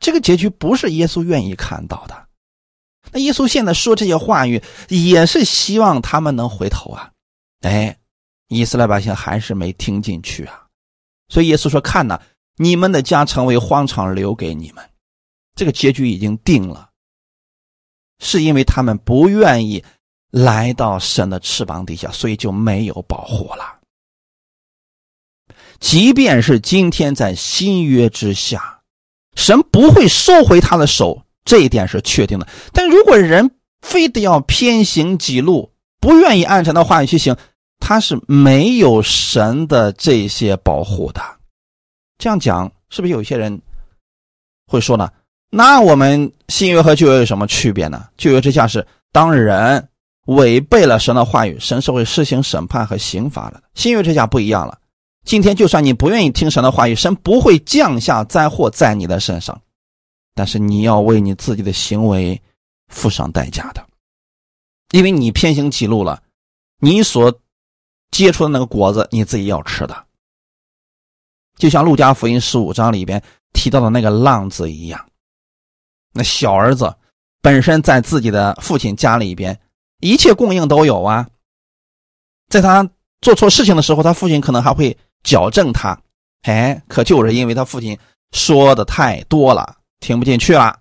[0.00, 2.28] 这个结局不是耶稣愿意看到的。
[3.12, 7.10] 那耶稣现在说这些话语，也是希望他们能回头啊。
[7.60, 7.96] 哎，
[8.48, 10.66] 以色列百姓还是没听进去啊。
[11.28, 12.20] 所以耶稣说：“看呐，
[12.56, 14.90] 你们的家成为荒场，留给你们。
[15.54, 16.90] 这个结局已经定了，
[18.18, 19.82] 是因为他们不愿意。”
[20.34, 23.78] 来到神的翅膀底下，所以就没有保护了。
[25.78, 28.80] 即便是今天在新约之下，
[29.36, 32.48] 神不会收回他的手，这一点是确定的。
[32.72, 33.48] 但如果人
[33.82, 35.70] 非得要偏行己路，
[36.00, 37.36] 不愿意按神的话语去行，
[37.78, 41.22] 他是没有神的这些保护的。
[42.18, 43.62] 这样讲，是不是有些人
[44.66, 45.08] 会说呢？
[45.50, 48.08] 那我们新约和旧约有什么区别呢？
[48.16, 49.88] 旧约之下是当人。
[50.26, 53.62] 违背了神的话语，神是会施行审判和刑罚的。
[53.74, 54.78] 新约之下不一样了。
[55.24, 59.60] 今天就算你不愿意听神的话语，神不会降下灾祸在你的身上，
[60.34, 62.40] 但是你要为你自己的行为
[62.88, 63.86] 付上代价的，
[64.92, 66.22] 因为你偏行己路了，
[66.78, 67.40] 你所
[68.10, 70.06] 结出的那个果子你自己要吃的。
[71.56, 75.06] 就像路加福音十五章里边提到的那个浪子一样，
[76.12, 76.94] 那小儿子
[77.42, 79.58] 本身在自己的父亲家里边。
[80.04, 81.26] 一切供应都有啊，
[82.50, 82.86] 在他
[83.22, 85.98] 做错事情的时候，他父亲可能还会矫正他，
[86.42, 87.98] 哎，可就是因为他父亲
[88.32, 90.78] 说的太多了，听不进去了，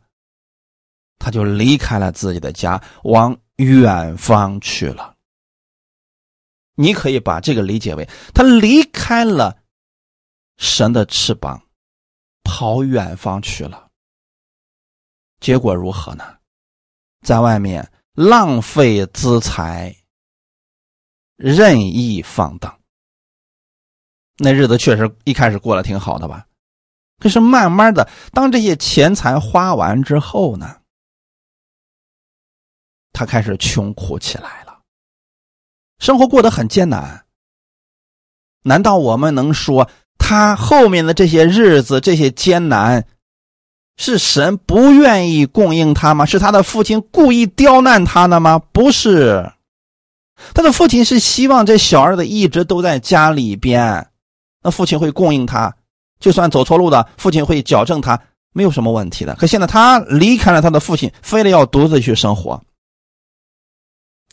[1.19, 5.15] 他就离开了自己的家，往远方去了。
[6.75, 9.57] 你可以把这个理解为他离开了
[10.57, 11.63] 神的翅膀，
[12.43, 13.87] 跑远方去了。
[15.39, 16.25] 结果如何呢？
[17.25, 17.89] 在外面。
[18.13, 19.95] 浪费资财，
[21.35, 22.79] 任意放荡，
[24.37, 26.45] 那日子确实一开始过得挺好的吧？
[27.17, 30.81] 可是慢慢的，当这些钱财花完之后呢，
[33.13, 34.81] 他开始穷苦起来了，
[35.97, 37.25] 生活过得很艰难。
[38.61, 43.07] 难道我们能说他后面的这些日子、这些艰难？
[43.95, 46.25] 是神不愿意供应他吗？
[46.25, 48.59] 是他的父亲故意刁难他的吗？
[48.71, 49.51] 不是，
[50.53, 54.07] 他的父亲是希望这小儿子一直都在家里边，
[54.63, 55.73] 那父亲会供应他，
[56.19, 58.19] 就算走错路的，父亲会矫正他，
[58.51, 59.35] 没有什么问题的。
[59.35, 62.61] 可现在他离开了他的父亲，非得要独自去生活，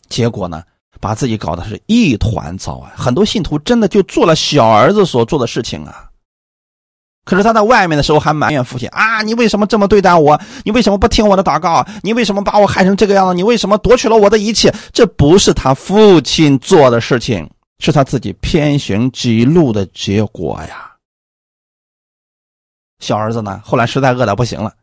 [0.09, 0.63] 结果呢，
[0.99, 2.91] 把自己搞得是一团糟啊！
[2.97, 6.10] 很多信徒真的就做了小儿子所做的事情啊。
[7.31, 10.37] 可是他在外面的时候还埋怨父亲啊，你为什么这么对待我？
[10.65, 11.87] 你为什么不听我的祷告？
[12.03, 13.33] 你为什么把我害成这个样子？
[13.33, 14.69] 你为什么夺取了我的一切？
[14.91, 20.91] 这不是他父亲做的事情，是他自己偏行己路的结果呀。
[22.99, 24.73] 小儿子呢，后来实在饿得不行了，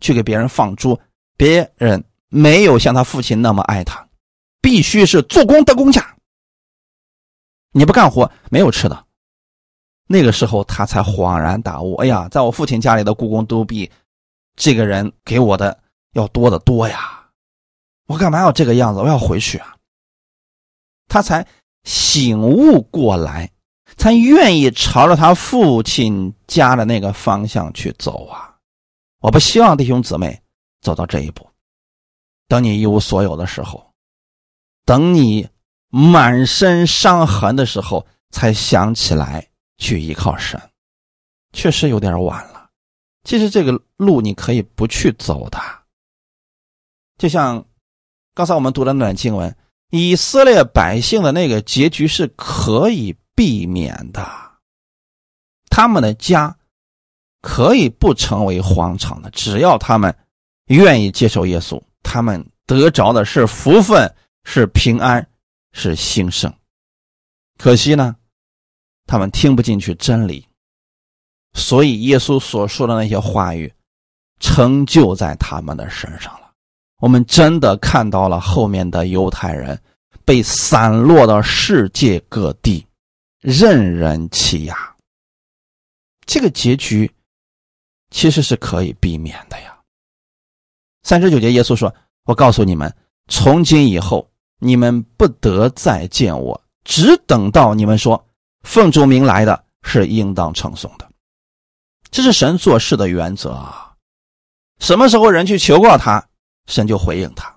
[0.00, 0.98] 去给别人放猪，
[1.36, 4.02] 别人没有像他父亲那么爱他，
[4.62, 6.16] 必须是做工得工价，
[7.72, 9.04] 你不干活没有吃的。
[10.10, 13.88] 那个时候他才恍然大悟：“哎呀，在我父亲家里的故宫都比
[14.56, 15.78] 这个人给我的
[16.14, 17.28] 要多得多呀！
[18.06, 19.00] 我干嘛要这个样子？
[19.00, 19.76] 我要回去啊！”
[21.08, 21.46] 他才
[21.84, 23.50] 醒悟过来，
[23.98, 28.56] 才愿意朝着他父亲家的那个方向去走啊！
[29.20, 30.40] 我不希望弟兄姊妹
[30.80, 31.46] 走到这一步。
[32.46, 33.92] 等你一无所有的时候，
[34.86, 35.46] 等你
[35.90, 39.46] 满身伤痕的时候，才想起来。
[39.78, 40.60] 去依靠神，
[41.52, 42.68] 确实有点晚了。
[43.24, 45.58] 其实这个路你可以不去走的。
[47.16, 47.64] 就像
[48.34, 49.56] 刚才我们读的那段经文，
[49.90, 54.26] 以色列百姓的那个结局是可以避免的，
[55.68, 56.56] 他们的家
[57.40, 60.16] 可以不成为荒场的，只要他们
[60.66, 64.12] 愿意接受耶稣，他们得着的是福分，
[64.44, 65.28] 是平安，
[65.72, 66.52] 是兴盛。
[67.58, 68.16] 可惜呢。
[69.08, 70.46] 他们听不进去真理，
[71.54, 73.72] 所以耶稣所说的那些话语
[74.38, 76.52] 成就在他们的身上了。
[77.00, 79.80] 我们真的看到了后面的犹太人
[80.26, 82.86] 被散落到世界各地，
[83.40, 84.76] 任人欺压。
[86.26, 87.10] 这个结局
[88.10, 89.74] 其实是可以避免的呀。
[91.02, 91.94] 三十九节，耶稣说
[92.26, 92.94] ：“我告诉你们，
[93.28, 98.22] 从今以后，你们不得再见我，只等到你们说。”
[98.68, 101.10] 奉主名来的是应当称颂的，
[102.10, 103.96] 这是神做事的原则啊。
[104.78, 106.22] 什么时候人去求告他，
[106.66, 107.50] 神就回应他；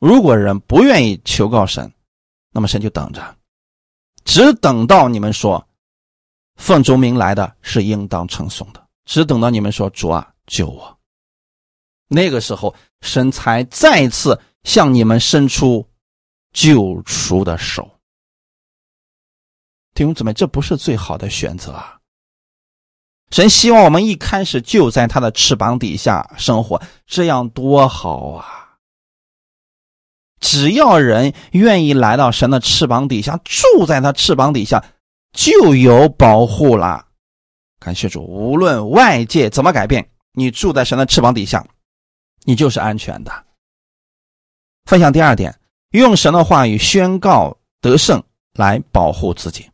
[0.00, 1.88] 如果人不愿意求告神，
[2.50, 3.36] 那么神就等着，
[4.24, 5.64] 只等到你们说
[6.56, 10.98] 奉主名来的是应当称颂的，只等到你们说主啊救我，
[12.08, 15.88] 那个时候神才再次向你们伸出
[16.52, 17.88] 救赎的手。
[19.98, 21.98] 弟兄姊妹，这不是最好的选择啊！
[23.32, 28.76] 神希望我们一开始就在他的翅膀底下生活，这样多好啊！
[30.38, 34.84] 只要人愿意来到神的翅膀底下，住在他翅膀底下，
[35.32, 37.04] 就有保护了。
[37.80, 41.66] 感谢主，无论外界怎么改变，你住在神的翅膀底下，
[42.44, 43.32] 你就是安全的。
[44.84, 45.52] 分享第二点，
[45.90, 49.68] 用神的话语宣告得胜，来保护自己。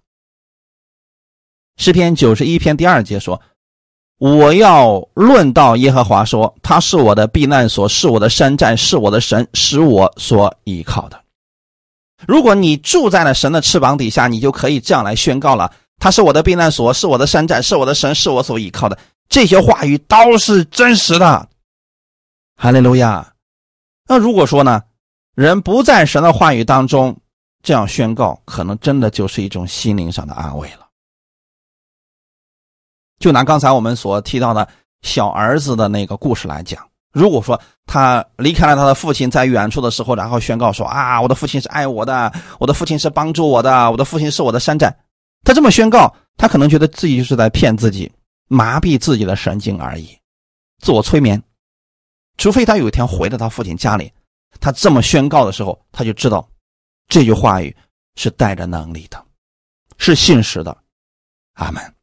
[1.84, 3.38] 诗篇九十一篇第二节说
[4.16, 11.20] ：“我要论到耶和华说，他是我的避难所，是我的山寨，是我的神，是我所依靠的。”
[12.26, 15.70] 如果你住在了神的翅膀底下，你就可以这样来宣告了
[16.00, 18.96] ：“他是我的避难所，是我的山寨，是我的神，是我所依靠的。”
[19.28, 21.46] 这些话语都是真实的。
[22.56, 23.34] 哈利路亚。
[24.08, 24.82] 那如果说呢，
[25.34, 27.14] 人不在神的话语当中
[27.62, 30.83] 这样宣告，可能真的就是一种心灵上的安慰了。
[33.24, 34.68] 就拿刚才我们所提到的
[35.00, 44.94] 小儿子的那个故事来讲，如果说他离开了他的父亲，在远处的时候，然后宣告说：“啊，我的父亲是爱我的，我的父亲是帮助我的，我的父亲是我的山寨。”
[45.42, 48.12] 他这么宣告，他可能觉得自己就是在骗自己，
[48.46, 50.18] 麻痹自己的神经而已，
[50.82, 51.42] 自我催眠。
[52.36, 54.12] 除非他有一天回到他父亲家里，
[54.60, 56.46] 他这么宣告的时候，他就知道
[57.08, 57.74] 这句话语
[58.16, 59.24] 是带着能力的，
[59.96, 60.76] 是信实的。
[61.54, 61.93] 阿门。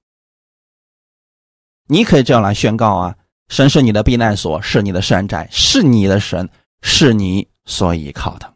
[1.91, 3.13] 你可以这样来宣告啊：
[3.49, 6.47] 神是你的避难所，是你的山寨，是你的神，
[6.81, 8.49] 是你所依靠的。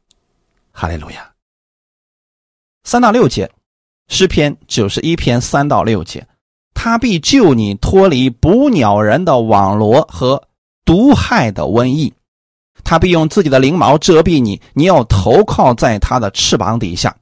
[0.72, 1.30] 哈利路亚。
[2.86, 3.52] 三到六节，
[4.08, 6.26] 诗篇九十一篇三到六节，
[6.74, 10.42] 他必救你脱离捕鸟人的网罗和
[10.86, 12.14] 毒害的瘟疫，
[12.86, 17.14] 他必用自己的翎毛遮蔽你，你要投靠在他的翅膀底下。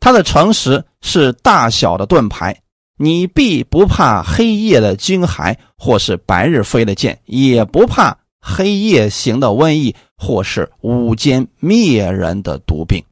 [0.00, 2.60] 他的诚实是大小的盾牌。
[2.96, 13.04] 你必不怕黑夜的惊骇，或是白日飞的箭，也不怕黑夜行的瘟疫，或是午间灭人的毒病。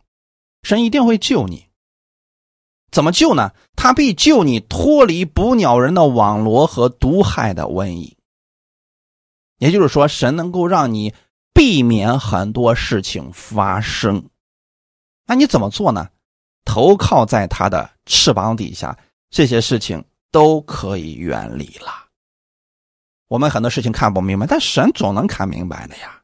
[0.63, 1.67] 神一定会救你。
[2.93, 3.53] 怎么救呢？
[3.75, 8.17] 他必救你脱离捕鸟人的网罗和毒害的瘟疫。
[9.59, 11.15] 也就是说，神能够让你
[11.55, 14.29] 避免很多事情发生。
[15.27, 16.09] 那你怎么做呢？
[16.65, 18.97] 投靠在他的翅膀底下，
[19.33, 21.91] 这些事情都可以远离了。
[23.29, 26.21] 我们很多事情看不明白，但神总能看明白的呀。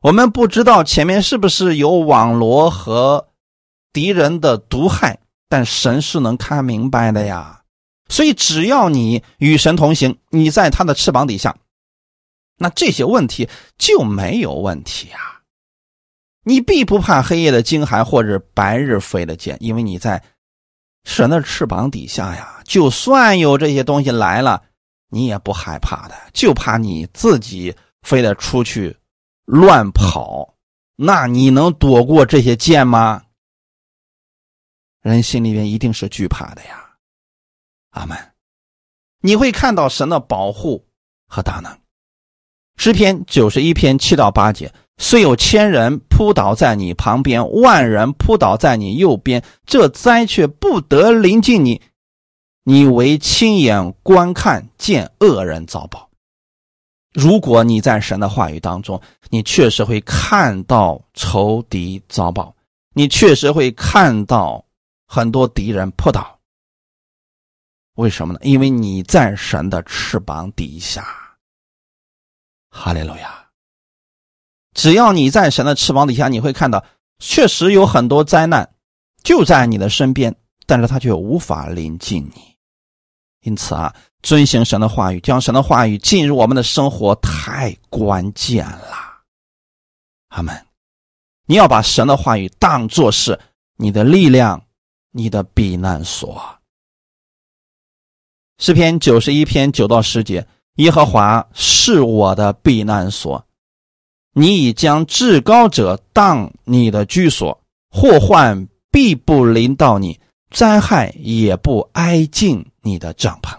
[0.00, 3.28] 我们不知道前面是不是有网罗和
[3.92, 7.60] 敌人的毒害，但神是能看明白的呀。
[8.08, 11.56] 所以，只要你与神同行，你在他的翅膀底下。
[12.56, 15.40] 那这些问题就没有问题呀，
[16.44, 20.22] 你必不怕黑夜的惊寒或者白日飞的箭，因为你在
[21.04, 22.60] 神的翅膀底下呀。
[22.64, 24.62] 就算有这些东西来了，
[25.08, 28.96] 你也不害怕的，就怕你自己非得出去
[29.44, 30.54] 乱跑，
[30.96, 33.22] 那你能躲过这些箭吗？
[35.02, 36.96] 人心里面一定是惧怕的呀。
[37.90, 38.16] 阿门。
[39.20, 40.86] 你会看到神的保护
[41.26, 41.83] 和大能。
[42.76, 51.80] 诗篇九十一篇七到八节：虽有千人扑倒在你旁边，万人扑倒在你右边，这灾却不得临近你。
[52.64, 56.08] 你为亲眼观看，见恶人遭报。
[57.12, 59.00] 如果你在神的话语当中，
[59.30, 62.54] 你确实会看到仇敌遭报，
[62.92, 64.64] 你确实会看到
[65.06, 66.38] 很多敌人扑倒。
[67.94, 68.40] 为什么呢？
[68.42, 71.23] 因为你在神的翅膀底下。
[72.76, 73.46] 哈利路亚！
[74.74, 76.84] 只要你在神的翅膀底下，你会看到，
[77.20, 78.74] 确实有很多灾难
[79.22, 80.34] 就在你的身边，
[80.66, 82.56] 但是他却无法临近你。
[83.42, 89.22] 因此啊，遵行神的话语，将神的话语进入我们的生活，太关键了。
[90.30, 90.66] 阿门！
[91.46, 93.38] 你要把神的话语当作是
[93.76, 94.60] 你的力量，
[95.12, 96.58] 你的避难所。
[98.58, 100.44] 诗篇九十一篇九到十节。
[100.76, 103.46] 耶和华是我的避难所，
[104.32, 110.18] 你已将至高者当你的居所，祸患必不临到你，
[110.50, 113.56] 灾害也不挨近你的帐篷。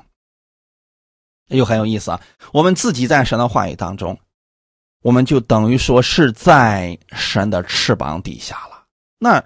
[1.48, 2.20] 又很有意思啊！
[2.52, 4.18] 我们自己在神的话语当中，
[5.02, 8.84] 我们就等于说是在神的翅膀底下了。
[9.20, 9.42] 那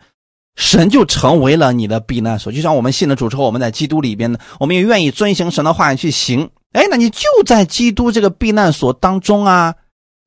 [0.56, 6.50] 神就成为了你的避难所，就像我们信了主之后，我们在基督里边呢，我们也愿意遵行神的话语去行。
[6.74, 9.76] 哎，那你就在基督这个避难所当中啊！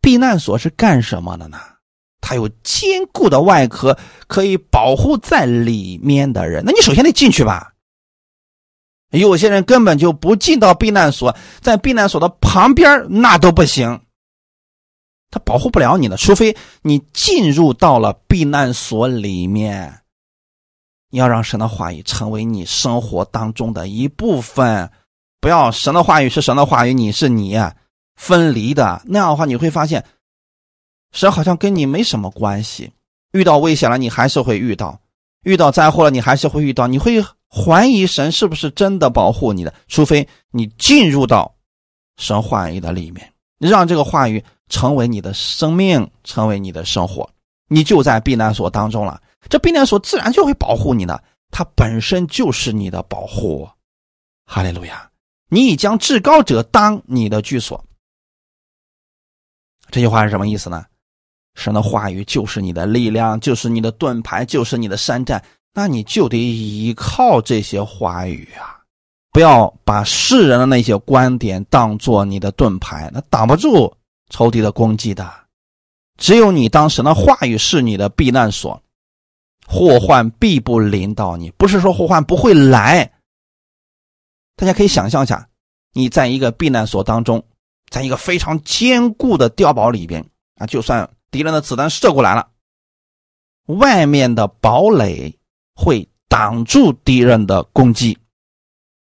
[0.01, 1.59] 避难所是干什么的呢？
[2.20, 6.64] 它有坚固的外壳，可以保护在里面的人。
[6.66, 7.72] 那你首先得进去吧。
[9.11, 14.01] 有些人根本就不进到避难所，在避难所的旁边那都不行，
[15.30, 20.01] 他保护不了你的，除非你进入到了避难所里面。
[21.11, 24.90] 你要让神的话语成为你生活当中的一部分。
[25.43, 27.59] 不要神的话语是神的话语，你是你
[28.14, 30.05] 分离的那样的话，你会发现
[31.11, 32.93] 神好像跟你没什么关系。
[33.32, 34.97] 遇到危险了，你还是会遇到；
[35.43, 36.86] 遇到灾祸了，你还是会遇到。
[36.86, 41.53] 你会怀疑神是不是真的保护你的，除非你进入到
[42.18, 47.28] 神话语的里面，让这个话语成为你的生命，成为你的生活，
[47.66, 49.20] 你就在避难所当中了。
[49.49, 51.20] 这避难所自然就会保护你的，
[51.51, 53.68] 它本身就是你的保护。
[54.47, 55.09] 哈利路亚。
[55.53, 57.84] 你已将至高者当你的居所，
[59.90, 60.86] 这句话是什么意思呢？
[61.57, 65.44] 神的话语就是你的力量，就是你的盾牌，就是你的山寨，
[65.74, 68.80] 那你就得依靠这些话语啊！
[69.30, 73.94] 不要把世人的那些观点当做你的盾牌，那挡不住
[74.30, 75.30] 仇敌的攻击的。
[76.16, 78.82] 只有你当神的话语是你的避难所，
[79.66, 81.50] 祸患必不临到你。
[81.59, 83.12] 不是说祸患不会来。
[84.57, 85.48] 大家可以想象一下，
[85.92, 87.44] 你在一个避难所当中，
[87.90, 90.24] 在一个非常坚固的碉堡里边
[90.57, 92.48] 啊，就算敌人的子弹射过来了，
[93.66, 95.38] 外面的堡垒
[95.74, 98.18] 会挡住敌人的攻击，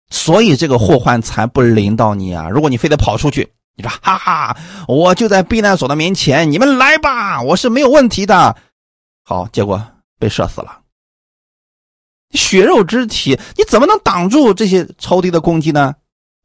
[0.09, 2.49] 所以这个祸患才不临到你啊！
[2.49, 8.55] 如果你非得跑出去，你说哈哈，我就在避难所的面前，你们来吧，我是没有问题的。
[9.23, 9.81] 好，结果
[10.17, 10.78] 被射死了。
[12.31, 15.95] 血肉之体，你怎么能挡住这些仇敌的攻击呢？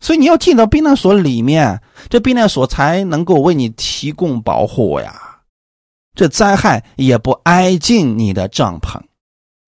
[0.00, 5.40] 所以你要进到避难所里面，这避难所才能够为你提供保护呀。
[6.14, 9.00] 这灾害也不挨近你的帐篷，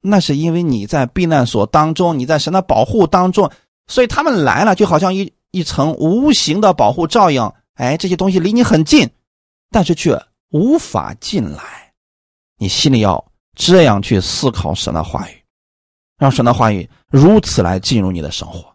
[0.01, 3.51] 那是因为你在避难所当中，你在神的保护当中，
[3.87, 7.51] 所以他们来了就好像一一层无形的保护照应。
[7.75, 9.11] 哎，这些东西离你很近，
[9.71, 11.93] 但是却无法进来。
[12.59, 13.23] 你心里要
[13.55, 15.46] 这样去思考神的话语。
[16.19, 18.75] 让神的话语如此来进入你的生活，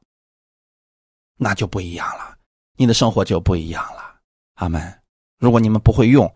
[1.38, 2.36] 那就不一样了，
[2.78, 4.16] 你的生活就不一样了。
[4.56, 5.00] 阿门。
[5.40, 6.32] 如果你们不会用，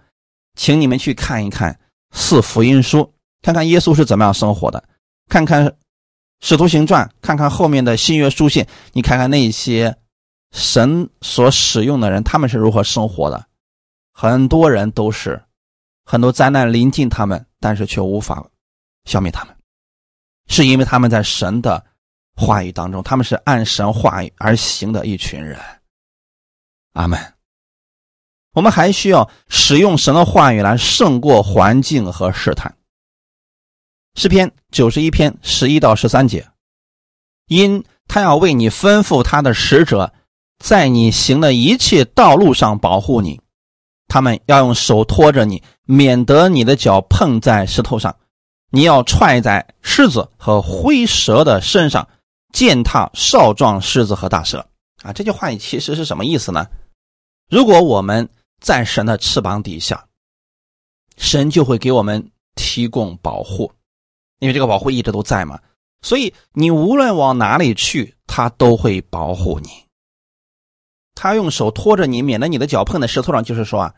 [0.56, 1.80] 请你们去看一看
[2.12, 4.84] 四福音书，看看耶稣是怎么样生活的，
[5.30, 5.78] 看看
[6.42, 9.96] 使徒行传，看看后面的新约书信，你看看那些
[10.52, 13.46] 神所使用的人，他们是如何生活的。
[14.12, 15.44] 很多人都是
[16.04, 18.44] 很多灾难临近他们，但是却无法
[19.04, 19.55] 消灭他们，
[20.48, 21.84] 是因为他们在神的
[22.36, 25.60] 话语当中，他们是按神话语而行的一群人。
[26.94, 27.20] 阿门。
[28.54, 32.74] 我们还需要使用神的话语来胜过环境和试探。
[34.16, 36.48] 诗篇九十一篇十一到十三节，
[37.48, 40.14] 因他要为你吩咐他的使者，
[40.58, 43.42] 在你行的一切道路上保护你，
[44.08, 48.16] 他们要用手托着你，免得你的脚碰在石头上。
[48.76, 52.06] 你要踹在狮子和灰蛇的身上，
[52.52, 54.68] 践踏少壮狮子和大蛇。
[55.02, 56.68] 啊，这句话其实是什么意思呢？
[57.50, 58.28] 如果我们
[58.60, 60.06] 在神的翅膀底下，
[61.16, 63.72] 神就会给我们提供保护，
[64.40, 65.58] 因为这个保护一直都在嘛。
[66.02, 69.70] 所以你无论往哪里去，他都会保护你。
[71.14, 73.42] 他用手托着你，免得你的脚碰在石头上。
[73.42, 73.96] 就是说啊，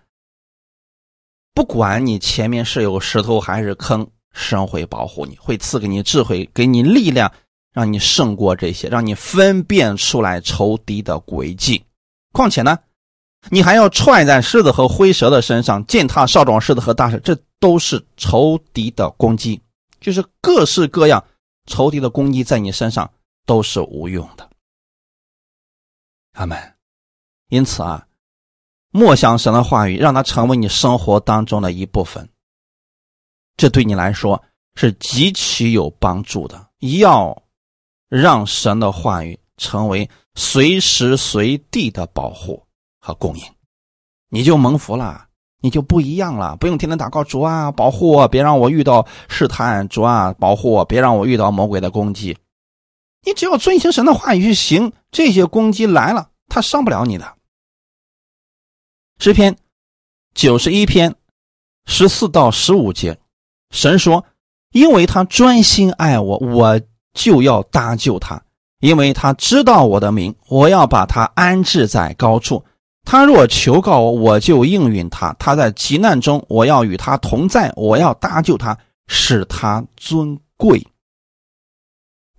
[1.56, 4.08] 不管你前面是有石头还是坑，
[4.38, 7.30] 神会保护你，会赐给你智慧，给你力量，
[7.74, 11.84] 让你胜过这些，让你分辨出来仇敌的诡计。
[12.32, 12.78] 况且呢？
[13.50, 19.62] 你还要踹在狮子和灰蛇的身上，践踏少壮狮子和大蛇，这都是仇敌的攻击，
[20.00, 21.24] 就是各式各样
[21.66, 23.10] 仇敌的攻击在你身上
[23.46, 24.50] 都是无用的。
[26.34, 26.58] 阿门。
[27.50, 28.06] 因此啊，
[28.92, 32.28] 默想神的话语，让它成为你生活当中的一部分，
[33.58, 34.42] 这对你来说
[34.76, 36.70] 是极其有帮助的。
[37.00, 37.36] 要
[38.08, 42.64] 让神的话语成为随时随地的保护。
[43.00, 43.44] 和供应，
[44.28, 45.30] 你就蒙福了，
[45.62, 52.38] 你就不一样了，不用天天祷告主啊，保护我，别让我遇到试探，主啊，保护我，别让我遇到魔鬼的攻击。
[53.22, 57.34] 你只要遵行神的话语去行，这些攻击来了，他伤不了你的。
[59.20, 59.58] 诗篇
[60.34, 61.16] 九十一篇
[61.86, 63.18] 十四到十五节，
[63.72, 64.26] 神说
[64.72, 66.80] ：“因为他专心爱我，我
[67.14, 68.42] 就要搭救他；
[68.80, 72.64] 因为他知道我的名，我要把他安置在高处。”
[73.10, 80.86] 他若求告我，我就应允他；他在急难中，我要与他同在，我要搭救他，使他尊贵。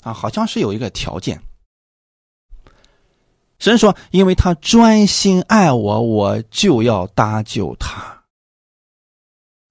[0.02, 1.40] 啊，好像是有一个条件。
[3.58, 8.22] 神说：“因为他专心爱我，我就要搭救他。”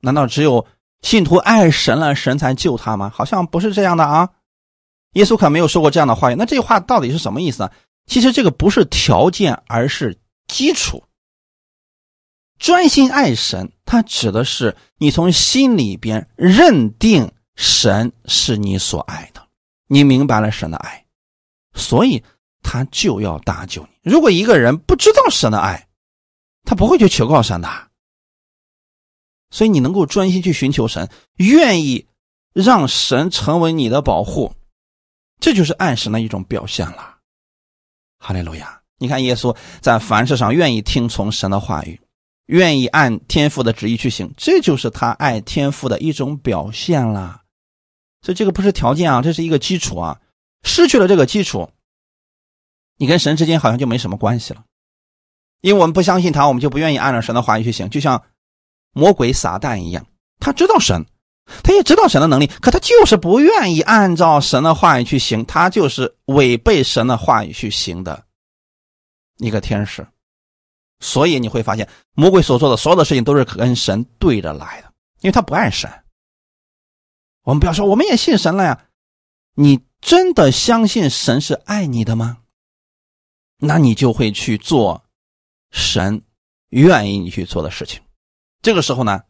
[0.01, 0.65] 难道只有
[1.01, 3.11] 信徒爱神了，神才救他吗？
[3.13, 4.29] 好像不是这样的啊！
[5.13, 6.35] 耶稣可没有说过这样的话语。
[6.35, 7.71] 那这话到底是什么意思呢？
[8.05, 10.17] 其实这个不是条件，而是。
[10.47, 11.03] 基础，
[12.57, 19.45] 专心爱神，它指的是你从心里边认定神是你所爱的，
[19.87, 21.05] 你明白了神的爱，
[21.73, 22.23] 所以
[22.63, 23.89] 他就要搭救你。
[24.09, 25.85] 如果一个人不知道神的爱，
[26.63, 27.86] 他不会去求告神的。
[29.49, 32.07] 所以你能够专心去寻求神，愿意
[32.53, 34.53] 让神成为你的保护，
[35.39, 37.17] 这就是爱神的一种表现了。
[38.19, 38.81] 哈利路亚。
[38.99, 42.01] 你看，耶稣在凡事上愿意听从神的话语，
[42.47, 47.43] 愿意按天父的旨意去行，这就是他爱天父的一种表现啦。
[48.23, 50.19] 所以这个不是条件啊，这是一个基础啊。
[50.63, 51.69] 失去了这个基础，
[52.97, 54.63] 你跟神之间好像就没什么关系了。
[55.61, 58.23] 因为我们不相信他，我们就不愿意按照神的话语去行，就像
[58.97, 60.03] 魔鬼撒旦一样，
[60.39, 61.05] 他知道神，
[61.63, 68.25] 他也知道神的能力，可他就是不愿意按照神的话语去行，他就是违背神的话语去行的。
[69.37, 70.07] 一个天使，
[70.99, 74.91] 所以你会发现魔鬼所做的所有的事情都是跟神对着来的，
[75.21, 75.87] 因为他不爱神。
[77.43, 78.85] 我们不要说我们也信神了呀，
[79.53, 82.39] 你真的相信神是爱你的吗？
[83.59, 85.03] 那你就会去做
[85.69, 86.23] 神
[86.69, 88.01] 愿意你去做的事情。
[88.67, 89.21] 这个时候呢，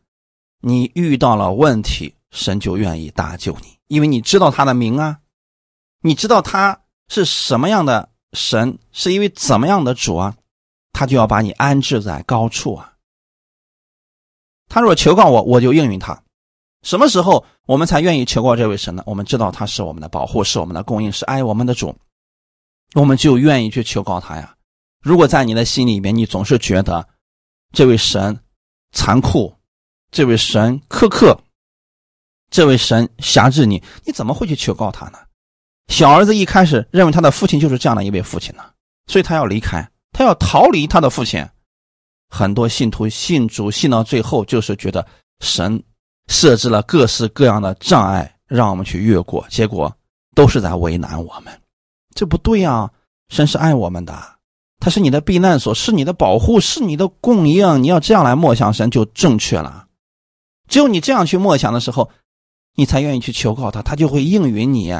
[0.61, 5.19] 你遇到了问题，神就愿意搭救你，因为你知道他的名啊，
[6.01, 8.09] 你知道他是什么样的。
[8.33, 10.35] 神是因为怎么样的主啊，
[10.91, 12.95] 他就要把你安置在高处啊。
[14.69, 16.19] 他若求告我，我就应允他。
[16.81, 19.03] 什么时候我们才愿意求告这位神呢？
[19.05, 21.95] 我们知道他是我们的保护，是我们的供应，是爱我们的主，
[22.95, 24.55] 我们就愿意去求告他呀。
[24.99, 27.07] 如果在你的心里面，你总是觉得
[27.71, 28.39] 这位神
[28.91, 29.53] 残酷，
[30.11, 31.39] 这位神苛刻，
[32.49, 35.19] 这位神辖制你，你怎么会去求告他呢？
[35.87, 38.63] 小儿子一开始认为他的父亲就是这样的一位父亲呢，
[39.07, 41.47] 所以他要离开，他要逃离他的父亲。
[42.29, 45.05] 很多信徒信主信到最后，就是觉得
[45.39, 45.81] 神
[46.27, 49.95] 设置了各式各样的障碍，让我们去越过，结果
[50.35, 51.61] 都是在为难我们。
[52.13, 52.91] 这不对呀！
[53.29, 54.36] 神是爱我们的，
[54.79, 57.83] 他是你的避难所，是你的保护，是你的供应。
[57.83, 59.87] 你要这样来默想神，就正确了。
[60.67, 62.09] 只有你这样去默想的时候，
[62.75, 64.91] 你才愿意去求告他，他就会应允你。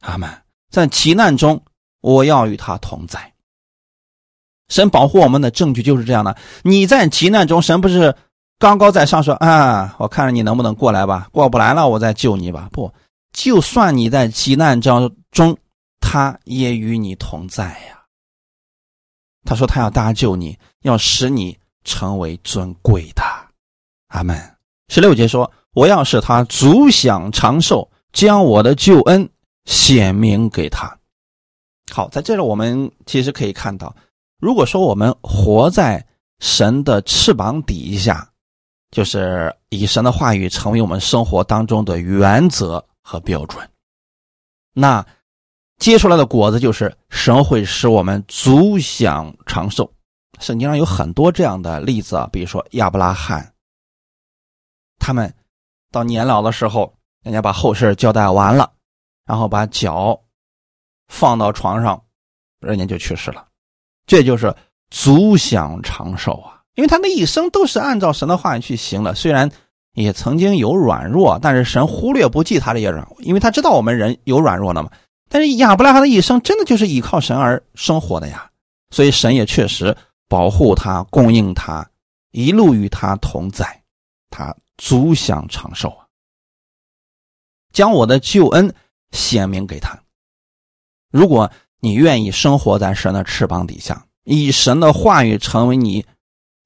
[0.00, 0.28] 阿门。
[0.70, 1.62] 在急难中，
[2.00, 3.32] 我要与他同在。
[4.68, 6.36] 神保护我们的证据就是这样的。
[6.62, 8.14] 你在急难中，神不是
[8.58, 11.28] 高高在上说：“啊，我看着你能不能过来吧？
[11.32, 12.94] 过不来了，我再救你吧。”不，
[13.32, 15.58] 就算你在急难当中，
[16.00, 17.99] 他也与你同在呀。
[19.44, 23.22] 他说他要搭救你，要使你成为尊贵的。
[24.08, 24.38] 阿门。
[24.88, 29.28] 十六节说：“我要使他足享长寿，将我的救恩
[29.64, 30.98] 显明给他。”
[31.92, 33.94] 好，在这里我们其实可以看到。
[34.38, 36.04] 如果说我们活在
[36.38, 38.28] 神的翅膀底下，
[38.90, 43.68] 就是以神的话语成为我们生活当中的原则和标准，
[44.72, 45.04] 那
[45.80, 49.90] 结出来的果子就是神会使我们足享长寿。
[50.38, 53.52] 圣经上有很多这样的例子啊，比如说亚伯拉罕，
[54.98, 55.34] 他们
[55.90, 58.70] 到年老的时候，人家把后事交代完了，
[59.26, 60.20] 然后把脚
[61.08, 62.02] 放到床上，
[62.60, 63.46] 人家就去世了。
[64.06, 64.54] 这就是
[64.90, 69.14] 足享长寿啊，因为他那一生都是按照神的话语去行的。
[69.14, 69.50] 虽然
[69.94, 74.90] 也曾经有软弱，但是神忽略不计他这些软弱，因为他知道我们人有软弱的嘛。
[75.30, 78.50] 但是亚伯拉罕的一生真的就是依靠神而生活的呀，
[78.90, 79.96] 所以神也确实
[80.28, 81.88] 保护他、供应他，
[82.32, 83.82] 一路与他同在，
[84.28, 86.04] 他足享长寿啊。
[87.72, 88.74] 将我的救恩
[89.12, 89.98] 显明给他，
[91.10, 91.50] 如果。
[91.82, 96.04] 你愿意生活在神的翅膀底下，以神的话语成为你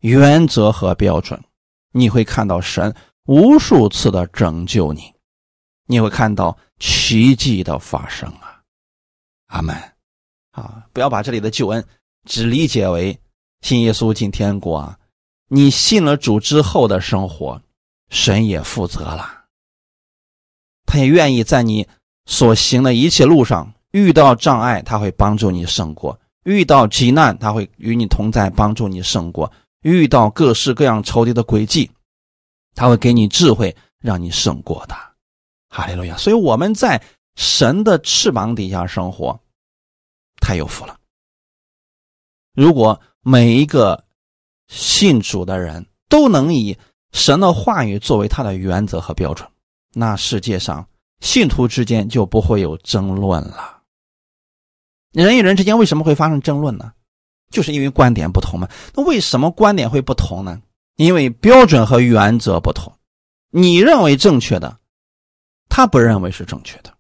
[0.01, 1.41] 原则和标准，
[1.93, 2.93] 你会看到神
[3.27, 5.15] 无数次的拯救你，
[5.87, 8.29] 你会看到奇迹的发生！
[9.55, 9.75] 阿门！
[10.51, 11.85] 啊，不要把这里的救恩
[12.29, 13.17] 只理解为
[13.63, 14.99] 信耶稣进天国啊！
[15.49, 17.61] 你信了主之后的生活，
[18.11, 19.45] 神也负责了，
[20.87, 21.87] 他也愿意在你
[22.27, 23.73] 所行的一切路上。
[23.93, 29.49] 遇到障碍，他会帮助你胜过；遇到急难，他会与你同在，帮助你胜过；
[29.83, 31.89] 遇到各式各样仇敌的诡计，
[32.75, 34.97] 他会给你智慧，让你胜过的。
[35.69, 36.17] 哈利路亚！
[36.17, 37.01] 所以我们在
[37.37, 39.41] 神的翅膀底下生活，
[40.45, 40.99] 太有福了。
[42.55, 44.05] 如果每一个
[44.69, 46.77] 信主的人都能以
[47.13, 49.49] 神的话语作为他的原则和标准，
[49.95, 50.87] 那世界上
[51.21, 53.81] 信徒之间就不会有争论了。
[55.13, 56.93] 人与人之间为什么会发生争论呢？
[57.51, 58.69] 就是因为观点不同嘛。
[58.95, 60.61] 那为什么观点会不同呢？
[60.97, 62.93] 因为标准和原则不同。
[63.51, 64.79] 你认为正确的，
[65.69, 66.93] 他不认为是正确的。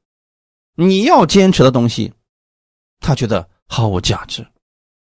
[0.76, 2.12] 你要坚持的东西，
[3.00, 4.46] 他觉得毫无价值。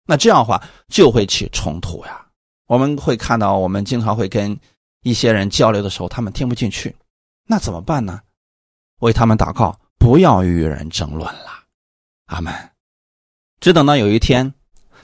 [0.07, 2.25] 那这样的话就会起冲突呀。
[2.67, 4.59] 我们会看到，我们经常会跟
[5.03, 6.95] 一些人交流的时候，他们听不进去，
[7.45, 8.21] 那怎么办呢？
[9.01, 11.51] 为他们祷告，不要与人争论了。
[12.27, 12.53] 阿门。
[13.61, 14.53] 只等到有一天，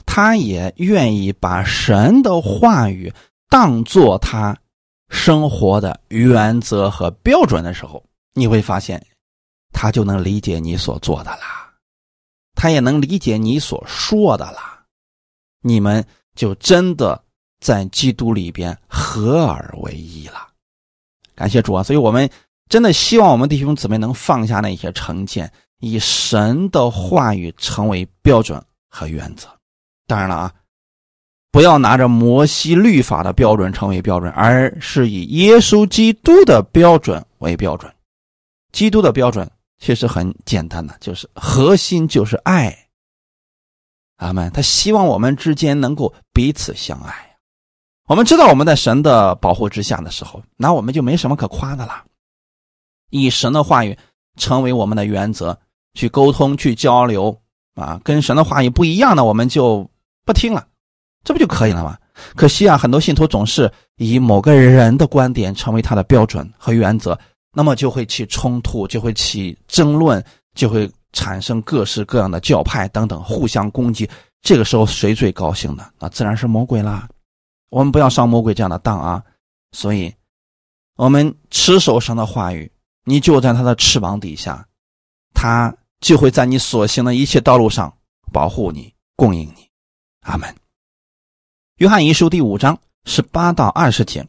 [0.05, 3.13] 他也愿意把神的话语
[3.49, 4.55] 当做他
[5.09, 8.03] 生活的原则和标准的时候，
[8.33, 9.05] 你会发现，
[9.71, 11.62] 他就能理解你所做的啦，
[12.55, 14.83] 他也能理解你所说的啦，
[15.61, 17.21] 你们就真的
[17.59, 20.47] 在基督里边合而为一了。
[21.35, 21.83] 感谢主啊！
[21.83, 22.29] 所以我们
[22.69, 25.51] 真的希望我们弟兄姊妹能放下那些成见。
[25.79, 29.49] 以神的话语成为标准和原则，
[30.07, 30.53] 当然了啊，
[31.51, 37.93] 不要拿着摩西律法的标准成为标准，而是以耶稣基督的标准为标准。
[38.71, 39.51] 基督的标准
[39.83, 42.87] 其实很简单的，就是核心就是爱。
[44.15, 44.49] 阿门。
[44.53, 47.13] 他希望我们之间能够彼此相爱。
[48.07, 52.05] 我们知道我们在神的保护之下的时候，那我们就没什么可夸的了。
[53.09, 53.97] 以神的话语
[54.37, 55.59] 成为我们的原则。
[55.95, 57.39] 去沟通，去交流
[57.75, 59.87] 啊，跟神的话语不一样的，我们就
[60.25, 60.65] 不听了，
[61.23, 61.99] 这不就可以了吗？
[62.35, 67.19] 可惜啊，很多信徒总是以某个人的观点成为他的标准和原则，
[67.53, 70.23] 那么就会起冲突，就会起争论，
[70.55, 74.09] 就会产生各式各样的教派等等互相攻击。
[74.41, 75.89] 这个时候谁最高兴呢？
[75.99, 77.07] 那自然是魔鬼啦。
[77.69, 79.23] 我们不要上魔鬼这样的当啊！
[79.71, 80.13] 所以，
[80.95, 82.69] 我们持守神的话语，
[83.05, 84.67] 你就在他的翅膀底下，
[85.33, 85.73] 他。
[86.03, 87.97] 就会在你所行的一切道路上
[88.33, 89.69] 保护你、供应你，
[90.23, 90.53] 阿门。
[91.77, 94.27] 约翰一书第五章十八到二十节，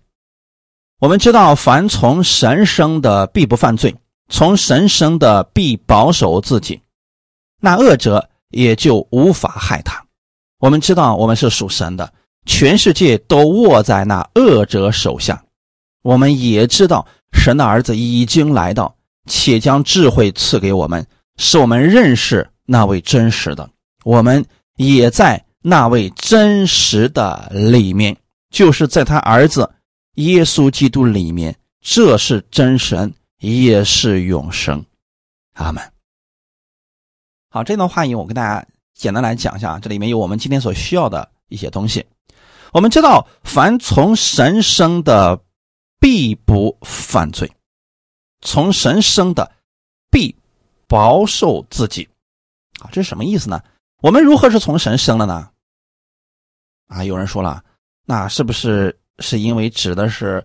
[1.05, 3.95] 我们知道，凡从神生的必不犯罪，
[4.31, 6.81] 从神生的必保守自己，
[7.61, 10.03] 那恶者也就无法害他。
[10.61, 12.11] 我们知道，我们是属神的，
[12.47, 15.45] 全世界都握在那恶者手下。
[16.03, 18.97] 我们也知道，神的儿子已经来到，
[19.27, 23.69] 且将智慧赐给我们，使我们认识那位真实的。
[24.05, 24.43] 我们
[24.79, 25.45] 也在。
[25.67, 28.17] 那位真实的里面，
[28.51, 29.71] 就是在他儿子
[30.15, 34.85] 耶稣基督里面，这是真神，也是永生。
[35.55, 35.83] 阿门。
[37.49, 42.05] 好，这段话语我跟大家简单来讲一下，这里面有我们今天所需要的一些东西。
[42.73, 45.41] 我们知道，凡从神生的，
[46.01, 47.49] 必不犯罪；
[48.41, 49.53] 从神生的，
[50.11, 50.35] 必
[50.89, 52.09] 保守自己。
[52.81, 53.63] 啊，这是什么意思呢？
[54.03, 55.51] 我们如何是从神生的呢？
[56.89, 57.65] 啊，有人说了，
[58.05, 60.45] 那是不是是因为指的是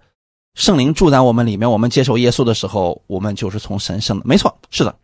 [0.56, 1.70] 圣灵住在我们里面？
[1.70, 4.26] 我们接受耶稣的时候，我们就是从神生的。
[4.26, 4.96] 没错，是的，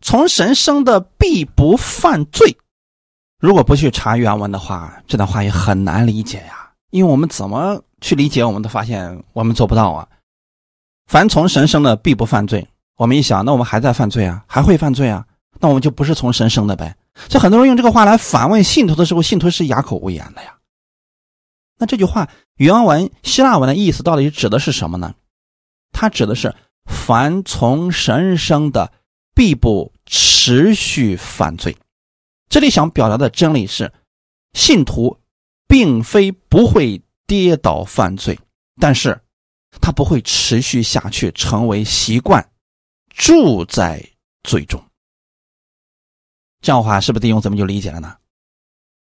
[0.00, 2.56] 从神生的必不犯罪。
[3.38, 6.70] 如果不去查原文的话，这段话也很难理解呀。
[6.90, 10.08] 因为我们怎么去理解，我们都发现我们做不到啊。
[11.06, 12.66] 凡从神生的必不犯罪。
[12.96, 15.22] 我们一想，那我们还在犯罪啊，还会犯罪啊，
[15.60, 16.96] 那我们就不是从神生的呗。
[17.28, 20.55] 所以很多人用这个话来反问信徒的时候，信徒是哑口无言的呀。
[21.78, 25.14] 那这句话原文希腊文的意思到底指的是什么呢？
[25.92, 26.54] 它指的是
[26.86, 28.92] 凡从神生的，
[29.34, 31.76] 必不持续犯罪。
[32.48, 33.92] 这里想表达的真理是，
[34.54, 35.18] 信徒
[35.68, 38.38] 并非不会跌倒犯罪，
[38.80, 39.20] 但是
[39.80, 42.50] 他不会持续下去，成为习惯，
[43.10, 44.02] 住在
[44.44, 44.82] 罪中。
[46.62, 48.16] 这样的话，是不是弟兄咱们就理解了呢？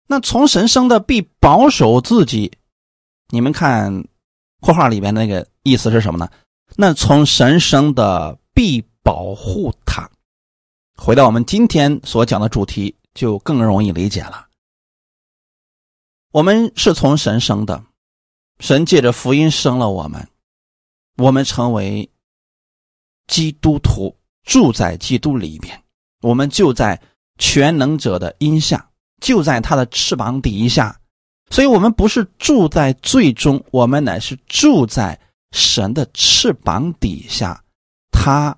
[0.07, 2.53] 那从神生的必保守自己。
[3.31, 4.05] 你们看，
[4.61, 6.29] 括号里边那个意思是什么呢？
[6.77, 10.09] 那从神生的必保护他。
[10.97, 14.49] 回到我们今天所讲的主题，就更容易理解了。
[16.33, 17.83] 我们是从神生的，
[18.59, 20.29] 神借着福音生了我们，
[21.17, 22.09] 我们成为
[23.29, 24.15] 基督徒，
[24.45, 25.83] 住在基督里面，
[26.21, 27.01] 我们就在
[27.39, 31.00] 全能者的荫下，就在他的翅膀底下。
[31.53, 35.19] 所以，我们不是住在最终，我们乃是住在
[35.51, 37.61] 神的翅膀底下，
[38.13, 38.57] 他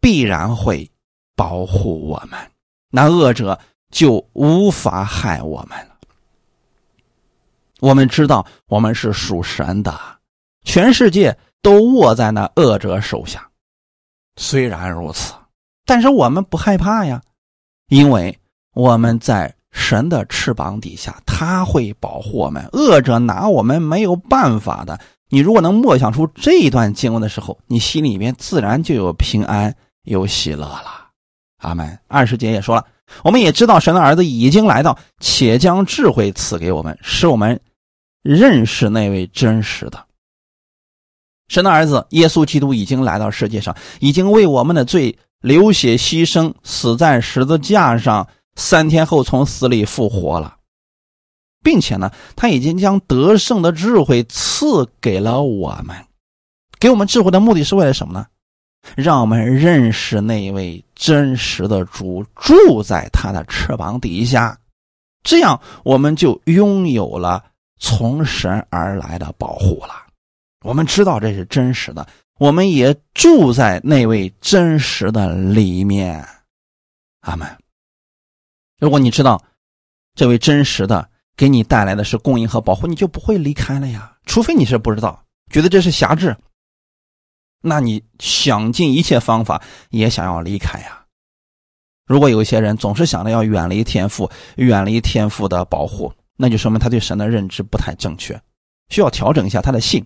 [0.00, 0.90] 必然会
[1.36, 2.40] 保护我们，
[2.88, 3.60] 那恶者
[3.90, 5.98] 就无法害我们了。
[7.80, 9.94] 我们知道，我们是属神的，
[10.64, 13.46] 全世界都握在那恶者手下。
[14.36, 15.34] 虽然如此，
[15.84, 17.20] 但是我们不害怕呀，
[17.88, 18.38] 因为
[18.72, 19.54] 我们在。
[19.72, 25.00] 神的翅膀底下，他会保护我们，恶者拿我们没有办法的。
[25.30, 31.08] 你如果能默想出这一段经文的时候，你心里面自然就有平安，有喜乐了。
[31.62, 31.98] 阿门。
[32.06, 32.86] 二十节也说了，
[33.24, 37.58] 我们也知道神的儿子已经来到，且将智慧赐给我们，使我们
[38.22, 40.04] 认识那位真实的
[41.48, 48.28] 神的儿子耶稣基督已经来到世界上，已经为我们的罪流血牺牲，死在十字架上。
[48.54, 50.56] 三天后从死里复活了，
[51.62, 55.96] 并且呢，他已经将得胜的智慧赐给了我们。
[56.78, 58.26] 给我们智慧的目的是为了什么呢？
[58.96, 64.58] 让我们认识那位真实的主，住在他的翅膀底下，
[65.22, 67.44] 这样我们就拥有了
[67.78, 69.94] 从神而来的保护了。
[70.64, 72.04] 我们知道这是真实的，
[72.38, 76.26] 我们也住在那位真实的里面。
[77.20, 77.61] 阿门。
[78.82, 79.40] 如果你知道
[80.16, 84.16] 这位真实的给你带来的是供应和保护，你就不会离开了呀。
[84.26, 85.22] 除非你是不知道，
[85.52, 86.36] 觉得这是狭制，
[87.62, 91.04] 那你想尽一切方法也想要离开呀。
[92.06, 98.42] 如果有一些人总是想着要远离天赋，远离天赋的保护，那就说明他对神的认知不太正确，
[98.88, 100.04] 需要调整一下他的性。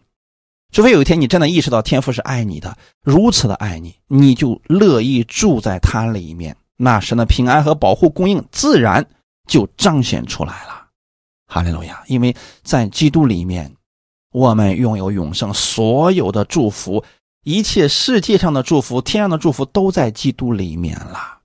[0.71, 6.55] 除非有一天你真的意识到天赋是爱你的，如此的爱你，你就乐意住在他里面。
[6.77, 9.07] 那神的平安和保护供应自然
[9.47, 10.89] 就彰显出来了，
[11.47, 12.03] 哈利路亚！
[12.07, 13.75] 因为在基督里面，
[14.33, 17.03] 我们拥有永生，所有的祝福，
[17.45, 21.39] 一切世界上的祝福、天上的祝福都在基督里面了。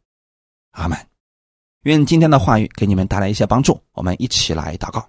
[0.71, 0.97] 阿门。
[1.84, 3.82] 愿今天的话语给你们带来一些帮助。
[3.93, 5.07] 我们一起来祷告。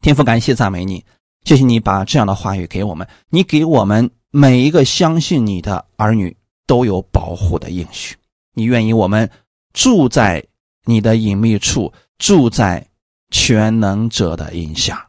[0.00, 1.04] 天父，感谢赞美你，
[1.44, 6.36] 谢谢你把这样的话语给我们，你给我们每一个相信你的儿女
[6.66, 8.16] 都有保护的应许。
[8.58, 9.30] 你愿意我们
[9.72, 10.44] 住在
[10.84, 12.84] 你的隐秘处，住在
[13.30, 15.08] 全能者的荫下。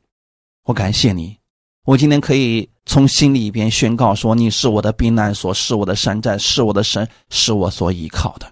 [0.66, 1.36] 我感谢你，
[1.84, 8.46] 我今天可以从心里边宣告说：你是我的避难所，是我的山寨，是我的神，是我所依靠的。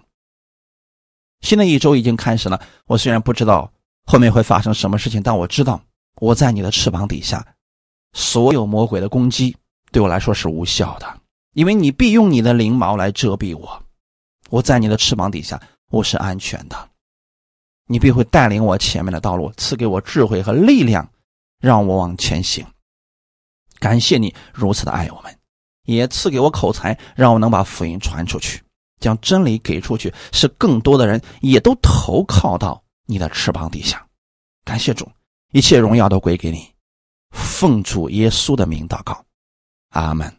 [1.42, 3.72] 新的一周已经开始了，我虽然不知道
[4.04, 5.80] 后面会发生什么事情，但我知道
[6.20, 7.46] 我在你的翅膀底下，
[8.14, 9.56] 所有魔鬼的攻击
[9.92, 11.06] 对我来说是无效的，
[11.54, 13.80] 因为你必用你的翎毛来遮蔽我。
[14.50, 16.88] 我在你的翅膀底下，我是安全的。
[17.86, 21.08] 你必会带领我前面的道路，赐给我智慧和力量，
[21.60, 22.66] 让我往前行。
[23.78, 25.38] 感谢你如此的爱我们，
[25.84, 28.62] 也赐给我口才，让我能把福音传出去。
[29.00, 34.04] 将真理给出去，使更多的人也都投靠到你的翅膀底下。
[34.64, 35.08] 感谢主，
[35.52, 36.68] 一切荣耀都归给你。
[37.30, 39.24] 奉主耶稣的名祷告，
[39.90, 40.37] 阿门。